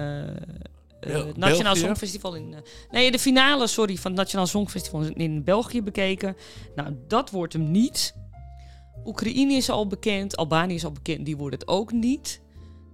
het 0.99 1.37
Nationaal 1.37 1.73
België? 1.73 1.79
Songfestival 1.79 2.35
in... 2.35 2.55
nee, 2.91 3.11
de 3.11 3.19
finale, 3.19 3.67
sorry, 3.67 3.95
van 3.95 4.11
het 4.11 4.19
Nationaal 4.19 4.47
Songfestival 4.47 5.01
in, 5.01 5.15
in 5.15 5.43
België 5.43 5.83
bekeken. 5.83 6.35
Nou, 6.75 6.95
dat 7.07 7.29
wordt 7.29 7.53
hem 7.53 7.71
niet. 7.71 8.15
Oekraïne 9.05 9.53
is 9.53 9.69
al 9.69 9.87
bekend, 9.87 10.37
Albanië 10.37 10.73
is 10.73 10.85
al 10.85 10.91
bekend, 10.91 11.25
die 11.25 11.37
wordt 11.37 11.55
het 11.55 11.67
ook 11.67 11.91
niet. 11.91 12.41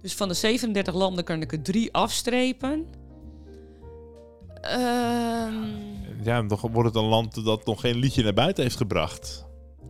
Dus 0.02 0.14
van 0.14 0.28
de 0.28 0.34
37 0.34 0.94
landen 0.94 1.24
kan 1.24 1.40
ik 1.40 1.52
er 1.52 1.62
drie 1.62 1.92
afstrepen. 1.92 2.86
Ehm, 4.60 5.54
Ja, 6.22 6.42
dan 6.42 6.58
wordt 6.72 6.88
het 6.94 6.94
een 7.02 7.08
land 7.08 7.44
dat 7.44 7.66
nog 7.66 7.80
geen 7.80 7.96
liedje 7.96 8.22
naar 8.22 8.34
buiten 8.34 8.62
heeft 8.62 8.76
gebracht. 8.76 9.44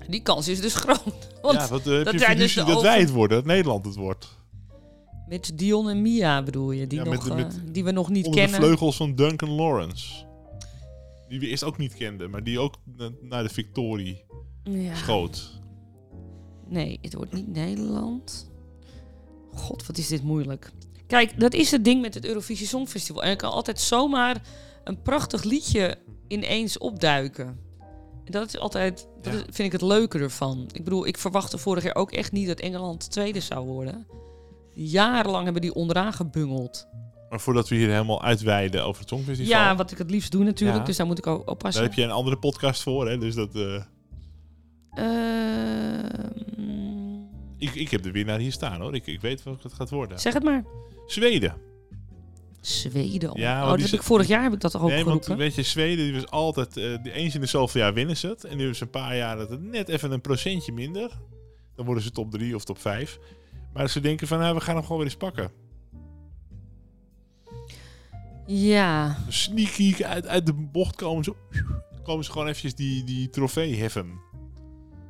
die 0.09 0.23
kans 0.23 0.49
is 0.49 0.61
dus 0.61 0.75
groot. 0.75 1.29
Want 1.43 1.59
ja, 1.61 1.69
wat 1.69 1.87
eh, 1.87 1.93
heb 1.95 2.05
dat 2.05 2.13
je 2.13 2.19
zijn 2.19 2.37
dus 2.37 2.55
de 2.55 2.65
dat 2.65 2.83
wij 2.83 3.01
het 3.01 3.11
worden, 3.11 3.37
dat 3.37 3.47
Nederland 3.47 3.85
het 3.85 3.95
wordt. 3.95 4.39
Met 5.29 5.53
Dion 5.55 5.89
en 5.89 6.03
Mia 6.03 6.43
bedoel 6.43 6.71
je, 6.71 6.87
die, 6.87 6.99
Ja, 6.99 7.05
nog, 7.05 7.13
met- 7.15 7.29
eh, 7.31 7.37
met- 7.37 7.75
die 7.75 7.85
we 7.85 7.91
nog 7.91 8.09
niet 8.09 8.25
Onder 8.27 8.41
de 8.41 8.47
kennen. 8.47 8.67
vleugels 8.67 8.97
van 8.97 9.15
Duncan 9.15 9.51
Lawrence. 9.51 10.25
Die 11.29 11.41
we 11.41 11.47
eerst 11.47 11.65
ook 11.65 11.79
niet 11.79 11.95
kenden, 11.95 12.31
maar 12.31 12.45
die 12.45 12.59
ook 12.59 12.75
na- 12.97 13.11
naar 13.21 13.43
de 13.43 13.49
victorie 13.49 14.25
Ja. 14.65 14.95
schoot. 14.95 15.61
Nee, 16.69 16.99
het 17.03 17.15
wordt 17.15 17.33
niet 17.33 17.49
Nederland. 17.53 18.51
God, 19.55 19.87
wat 19.87 19.99
is 19.99 20.09
dit 20.09 20.23
moeilijk. 20.23 20.73
Kijk, 21.11 21.41
dat 21.41 21.55
is 21.55 21.71
het 21.71 21.85
ding 21.85 22.01
met 22.01 22.15
het 22.15 22.27
Eurovisie 22.27 22.67
Songfestival. 22.67 23.23
En 23.23 23.31
er 23.31 23.37
kan 23.37 23.51
altijd 23.51 23.81
zomaar 23.81 24.37
een 24.85 25.03
prachtig 25.03 25.43
liedje 25.43 25.97
ineens 26.29 26.79
opduiken. 26.79 27.47
En 28.25 28.33
dat 28.33 28.47
is 28.49 28.59
altijd, 28.59 29.09
dat 29.23 29.33
Ja. 29.33 29.39
is- 29.39 29.45
vind 29.51 29.59
ik 29.59 29.73
het 29.73 29.83
leuke 29.83 30.19
ervan. 30.19 30.69
Ik 30.73 30.85
bedoel, 30.85 31.07
ik 31.07 31.19
verwachtte 31.19 31.59
vorig 31.59 31.85
jaar 31.85 31.95
ook 31.95 32.13
echt 32.13 32.33
niet 32.33 32.47
dat 32.47 32.61
Engeland 32.61 33.11
tweede 33.11 33.41
zou 33.41 33.67
worden. 33.67 34.07
Jarenlang 34.75 35.45
hebben 35.45 35.63
die 35.63 35.75
onderaan 35.75 36.13
gebungeld. 36.13 36.87
Maar 37.31 37.41
voordat 37.41 37.69
we 37.69 37.75
hier 37.77 37.91
helemaal 37.91 38.23
uitweiden 38.23 38.85
over 38.85 39.01
het 39.01 39.09
Songfestival... 39.09 39.53
Ja, 39.53 39.77
wat 39.77 39.91
ik 39.91 39.99
het 39.99 40.11
liefst 40.11 40.33
doe 40.33 40.45
natuurlijk, 40.45 40.79
Ja. 40.81 40.85
dus 40.85 40.97
daar 40.97 41.07
moet 41.07 41.19
ik 41.19 41.27
ook 41.27 41.51
oppassen. 41.51 41.81
Daar 41.81 41.91
heb 41.91 41.99
je 41.99 42.05
een 42.05 42.11
andere 42.17 42.37
podcast 42.39 42.83
voor, 42.83 43.09
hè? 43.09 43.19
Dus 43.19 43.35
dat... 43.35 43.55
Ehm, 44.95 46.60
ik, 47.61 47.75
ik 47.75 47.91
heb 47.91 48.03
de 48.03 48.11
winnaar 48.11 48.39
hier 48.39 48.53
staan, 48.53 48.81
hoor. 48.81 48.95
Ik, 48.95 49.07
ik 49.07 49.21
weet 49.21 49.43
wat 49.43 49.63
het 49.63 49.73
gaat 49.73 49.91
worden. 49.91 50.21
zeg 50.21 50.33
het 50.35 50.43
maar. 50.43 50.65
Zweden. 51.07 51.55
Zweden. 52.61 53.31
Ja, 53.35 53.63
oh, 53.63 53.69
dat 53.69 53.75
die 53.77 53.85
heb 53.85 53.95
ik 53.95 54.01
ze- 54.01 54.07
vorig 54.07 54.27
jaar 54.27 54.43
heb 54.43 54.53
ik 54.53 54.61
dat 54.61 54.77
ook 54.77 54.89
nee, 54.89 55.05
want 55.05 55.25
geroepen. 55.25 55.37
weet 55.37 55.55
je, 55.55 55.63
Zweden 55.63 56.05
die 56.05 56.15
was 56.15 56.27
altijd... 56.31 56.77
eh 56.77 56.95
eens 57.15 57.35
in 57.35 57.41
de 57.41 57.47
zoveel 57.47 57.81
jaar 57.81 57.95
winnen 57.95 58.17
ze 58.17 58.27
het. 58.29 58.45
En 58.45 58.57
nu 58.57 58.69
is 58.69 58.81
een 58.81 58.91
paar 58.91 59.17
jaar 59.17 59.37
dat 59.37 59.51
het 59.51 59.63
net 59.63 59.89
even 59.89 60.11
een 60.13 60.21
procentje 60.21 60.73
minder. 60.73 61.11
Dan 61.75 61.85
worden 61.85 62.03
ze 62.05 62.11
top 62.11 62.31
3 62.31 62.55
of 62.55 62.65
top 62.65 62.79
5. 62.79 63.19
Maar 63.73 63.91
ze 63.91 64.01
denken 64.01 64.27
van, 64.27 64.39
nou, 64.39 64.55
we 64.55 64.61
gaan 64.61 64.75
hem 64.75 64.83
gewoon 64.83 64.99
weer 64.99 65.07
eens 65.07 65.17
pakken. 65.17 65.51
Ja, 68.47 69.19
Sneaky 69.29 70.05
uit, 70.05 70.27
uit 70.27 70.47
de 70.47 70.53
bocht 70.53 70.97
komen 70.97 71.25
ze... 71.25 71.35
Komen 72.03 72.25
ze 72.25 72.31
gewoon 72.33 72.47
eventjes 72.47 72.75
die, 72.75 73.05
die 73.05 73.29
trofee 73.31 73.77
heffen. 73.77 74.21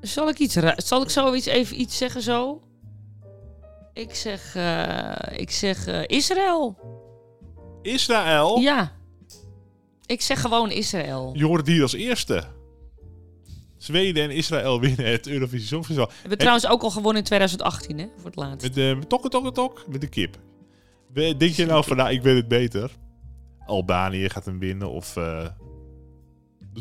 Zal 0.00 0.28
ik, 0.28 0.38
iets 0.38 0.56
Zal 0.76 1.02
ik 1.02 1.10
zoiets 1.10 1.46
even 1.46 1.80
iets 1.80 1.96
zeggen 1.96 2.22
zo? 2.22 2.60
Ik 3.92 4.14
zeg, 4.14 4.54
eh, 4.54 5.38
ik 5.40 5.50
zeg 5.50 5.86
eh, 5.86 6.02
Israël. 6.06 6.78
Israël. 7.82 8.58
Ja. 8.58 8.92
Ik 10.06 10.20
zeg 10.20 10.40
gewoon 10.40 10.70
Israël. 10.70 11.30
Je 11.34 11.44
hoort 11.44 11.60
het 11.60 11.68
hier 11.68 11.82
als 11.82 11.92
eerste. 11.92 12.44
Zweden 13.76 14.22
en 14.22 14.30
Israël 14.30 14.80
winnen 14.80 15.06
het 15.06 15.26
Eurovisie 15.26 15.66
Songfestival. 15.66 16.08
We 16.08 16.14
hebben 16.20 16.38
trouwens 16.38 16.66
ook 16.66 16.82
al 16.82 16.90
gewonnen 16.90 17.16
in 17.22 17.24
2018, 17.24 17.98
hè? 17.98 18.06
Voor 18.16 18.24
het 18.24 18.36
laatst. 18.36 18.62
Met 18.62 18.74
de 18.74 18.98
tokke 19.08 19.28
tokke 19.28 19.52
tok 19.52 19.84
met 19.88 20.00
de 20.00 20.08
kip. 20.08 20.38
Denk 21.12 21.42
je 21.42 21.66
nou 21.66 21.84
van, 21.84 21.96
nou, 21.96 22.10
ik 22.10 22.22
weet 22.22 22.36
het 22.36 22.48
beter. 22.48 22.90
Albanië 23.66 24.28
gaat 24.28 24.44
hem 24.44 24.58
winnen 24.58 24.90
of... 24.90 25.16
eh, 25.16 25.48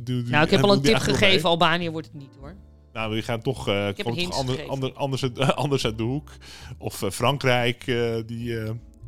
nou, 0.03 0.45
ik 0.45 0.51
heb 0.51 0.63
al 0.63 0.73
een 0.73 0.81
tip 0.81 0.97
gegeven. 0.97 1.49
Albanië 1.49 1.89
wordt 1.89 2.07
het 2.07 2.15
niet, 2.15 2.35
hoor. 2.39 2.55
Nou, 2.93 3.15
we 3.15 3.21
gaan 3.21 3.41
toch, 3.41 3.65
hint 3.65 4.33
ander, 4.33 4.67
ander, 4.67 4.93
anders, 4.93 5.23
uit, 5.23 5.39
anders 5.55 5.85
uit 5.85 5.97
de 5.97 6.03
hoek. 6.03 6.31
Of 6.77 7.01
eh, 7.01 7.09
Frankrijk, 7.09 7.87
eh, 7.87 8.15
die 8.25 8.57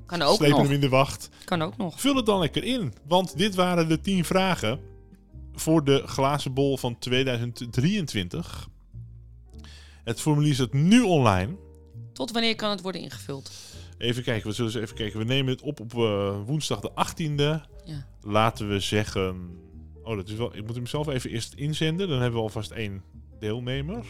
Kan 0.05 0.21
ook 0.21 0.35
slepen 0.35 0.55
nog. 0.57 0.65
hem 0.65 0.71
in 0.75 0.81
de 0.81 0.89
wacht. 0.89 1.29
Kan 1.45 1.61
ook 1.61 1.77
nog. 1.77 2.01
Vul 2.01 2.15
het 2.15 2.25
dan 2.25 2.39
lekker 2.39 2.63
in. 2.63 2.93
Want 3.07 3.37
dit 3.37 3.55
waren 3.55 3.87
de 3.87 4.01
10 4.01 4.25
vragen 4.25 4.79
voor 5.53 5.83
de 5.83 6.03
glazen 6.05 6.53
bol 6.53 6.77
van 6.77 6.99
2023. 6.99 8.67
Het 10.03 10.21
formulier 10.21 10.53
staat 10.53 10.73
nu 10.73 11.01
online. 11.01 11.55
Tot 12.13 12.31
wanneer 12.31 12.55
kan 12.55 12.69
het 12.69 12.81
worden 12.81 13.01
ingevuld? 13.01 13.51
Even 13.97 14.23
kijken, 14.23 14.47
we 14.49 14.53
zullen 14.55 14.71
eens 14.73 14.81
even 14.81 14.95
kijken. 14.95 15.19
We 15.19 15.25
nemen 15.25 15.53
het 15.53 15.61
op 15.61 15.79
op 15.79 15.91
woensdag 16.45 16.79
de 16.79 16.91
18e. 16.91 17.69
Ja. 17.85 18.07
Laten 18.21 18.69
we 18.69 18.79
zeggen. 18.79 19.49
Oh, 20.03 20.15
dat 20.15 20.27
is 20.27 20.35
wel. 20.35 20.55
Ik 20.55 20.65
moet 20.65 20.75
hem 20.75 20.87
zelf 20.87 21.07
even 21.07 21.29
eerst 21.29 21.53
inzenden. 21.53 22.07
Dan 22.07 22.21
hebben 22.21 22.39
we 22.39 22.45
alvast 22.45 22.71
één 22.71 23.03
deelnemer. 23.41 24.05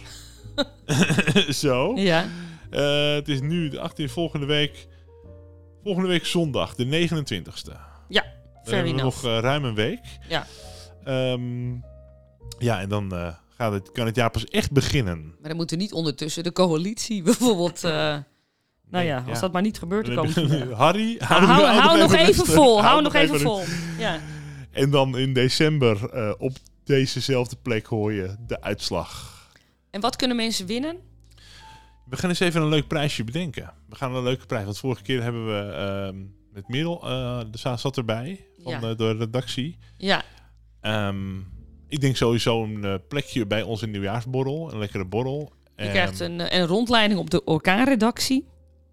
Zo. 1.64 1.96
Ja. 1.96 2.26
Eh, 2.70 3.14
het 3.14 3.28
is 3.28 3.42
nu 3.42 3.70
de 3.70 3.80
18 3.80 4.10
volgende 4.10 4.46
week. 4.46 4.88
Volgende 5.84 6.08
week 6.08 6.26
zondag, 6.26 6.76
de 6.76 6.86
29ste. 6.86 7.72
Dan 8.64 8.70
Fair 8.70 8.84
hebben 8.86 8.96
we 8.96 9.02
nog 9.02 9.24
eh, 9.26 9.40
ruim 9.40 9.64
een 9.64 9.76
week. 9.76 10.00
Ja. 10.30 10.46
Ehm, 11.04 11.72
ja, 12.58 12.82
en 12.82 12.90
dan 12.90 13.12
eh, 13.16 13.34
gaat 13.58 13.74
het, 13.74 13.92
kan 13.92 14.06
het 14.06 14.16
jaar 14.16 14.30
pas 14.32 14.46
echt 14.46 14.72
beginnen. 14.72 15.36
Maar 15.40 15.50
dan 15.50 15.56
moet 15.56 15.72
er 15.72 15.78
niet 15.78 15.94
ondertussen 15.94 16.44
de 16.44 16.52
coalitie 16.52 17.24
bijvoorbeeld... 17.32 17.82
nou 17.82 19.06
ja, 19.06 19.24
als 19.30 19.40
dat 19.40 19.52
maar 19.52 19.62
niet 19.62 19.80
gebeurt 19.80 20.06
Dan 20.16 20.28
je- 20.36 20.48
jaren. 20.48 20.74
Harry, 20.84 21.16
Hou, 21.20 21.44
hou, 21.44 21.66
hou 21.66 22.00
nog 22.00 22.14
even 22.14 22.46
vol. 22.46 22.84
Hou 22.84 23.02
nog 23.02 23.14
even 23.14 23.40
vol. 23.40 23.62
Ja. 23.98 24.20
En 24.72 24.90
dan 24.90 25.18
in 25.18 25.34
december 25.34 26.12
op 26.38 26.52
dezezelfde 26.92 27.56
plek 27.56 27.86
hoor 27.86 28.14
je 28.14 28.36
de 28.48 28.62
uitslag. 28.62 29.40
En 29.92 30.02
wat 30.02 30.16
kunnen 30.16 30.38
mensen 30.38 30.66
winnen? 30.66 30.98
We 32.06 32.18
gaan 32.18 32.30
eens 32.30 32.40
even 32.40 32.62
een 32.62 32.68
leuk 32.70 32.88
prijsje 32.88 33.24
bedenken. 33.24 33.74
We 33.90 33.96
gaan 33.96 34.16
een 34.16 34.24
leuke 34.24 34.46
prijs. 34.46 34.64
Want 34.66 34.78
vorige 34.78 35.02
keer 35.02 35.22
hebben 35.24 35.46
we 35.48 35.72
ehm, 35.74 36.16
met 36.54 36.68
Merel, 36.68 37.02
eh 37.10 37.40
de 37.52 37.58
za- 37.58 37.78
zat 37.78 37.98
erbij 37.98 38.46
van 38.64 38.72
Ja. 38.72 38.82
eh, 38.90 38.98
de 38.98 39.12
redactie. 39.12 39.78
Ja, 39.98 40.24
Ehm, 40.82 41.38
ik 41.88 42.02
denk 42.02 42.16
sowieso 42.16 42.64
een 42.64 42.86
eh, 42.86 42.94
plekje 43.08 43.46
bij 43.48 43.62
onze 43.62 43.88
nieuwjaarsborrel. 43.88 44.72
Een 44.72 44.80
lekkere 44.80 45.06
borrel. 45.06 45.54
je 45.76 45.82
Ehm, 45.84 45.92
krijgt 45.92 46.20
een, 46.20 46.40
eh, 46.42 46.60
een 46.60 46.66
rondleiding 46.68 47.20
op 47.20 47.30
de 47.30 47.44
orkaanredactie. 47.44 48.48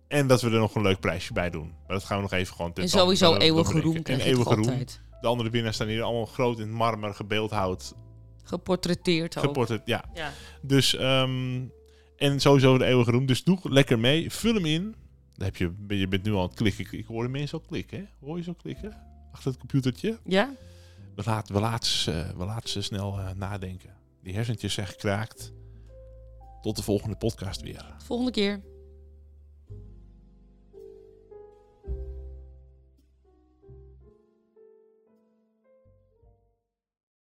En 0.09 0.27
dat 0.27 0.43
we 0.43 0.51
er 0.51 0.59
nog 0.59 0.75
een 0.75 0.83
leuk 0.83 1.01
prijsje 1.01 1.33
bij 1.33 1.51
doen. 1.51 1.69
Maar 1.87 1.97
dat 1.97 2.05
gaan 2.05 2.17
we 2.17 2.23
nog 2.23 2.33
even 2.33 2.55
gewoon... 2.55 2.71
En 2.75 2.89
sowieso 2.89 3.37
eeuwige 3.37 3.81
roem 3.81 3.97
En 3.97 4.21
eeuwige 4.21 4.55
roem. 4.55 4.69
altijd. 4.69 5.01
De 5.21 5.27
andere 5.27 5.51
winnaars 5.51 5.75
staan 5.75 5.89
hier 5.89 6.03
allemaal 6.03 6.27
groot 6.27 6.59
in 6.59 6.73
marmer 6.73 7.15
gebeeldhouwd. 7.15 7.95
Geportretteerd 8.43 9.37
ook. 9.37 9.45
Geportret, 9.45 9.83
ja. 9.85 10.05
ja. 10.15 10.33
Dus, 10.63 10.95
ehm, 10.95 11.63
en 12.17 12.41
sowieso 12.41 12.79
de 12.79 12.85
eeuwige 12.85 13.11
roem. 13.11 13.27
Dus 13.27 13.45
doe 13.45 13.59
lekker 13.63 13.99
mee. 13.99 14.33
Vul 14.33 14.55
hem 14.55 14.65
in. 14.65 14.95
Dan 15.35 15.45
heb 15.47 15.57
je, 15.57 15.75
je 15.89 16.09
bent 16.09 16.25
nu 16.25 16.33
al 16.33 16.41
aan 16.41 16.47
het 16.47 16.55
klikken. 16.55 16.85
Ik, 16.85 16.93
ik 16.93 17.07
hoor 17.07 17.23
de 17.23 17.29
mensen 17.29 17.59
al 17.59 17.65
klikken. 17.67 17.99
Hè? 17.99 18.05
Hoor 18.27 18.37
je 18.37 18.43
zo 18.43 18.53
klikken? 18.53 18.97
Achter 19.33 19.51
het 19.51 19.59
computertje. 19.59 20.19
ja? 20.25 20.55
We 21.15 21.23
laten, 21.25 21.55
we 21.55 21.61
laten, 21.61 21.91
ze, 21.91 22.33
we 22.37 22.45
laten 22.45 22.69
ze 22.69 22.83
snel 22.83 23.19
eh, 23.19 23.31
nadenken. 23.37 23.95
Die 24.23 24.35
hersentjes 24.35 24.75
zijn 24.75 24.87
gekraakt. 24.87 25.53
Tot 26.61 26.77
de 26.77 26.83
volgende 26.83 27.17
podcast 27.17 27.63
weer. 27.63 27.95
Volgende 28.05 28.33
keer. 28.33 28.61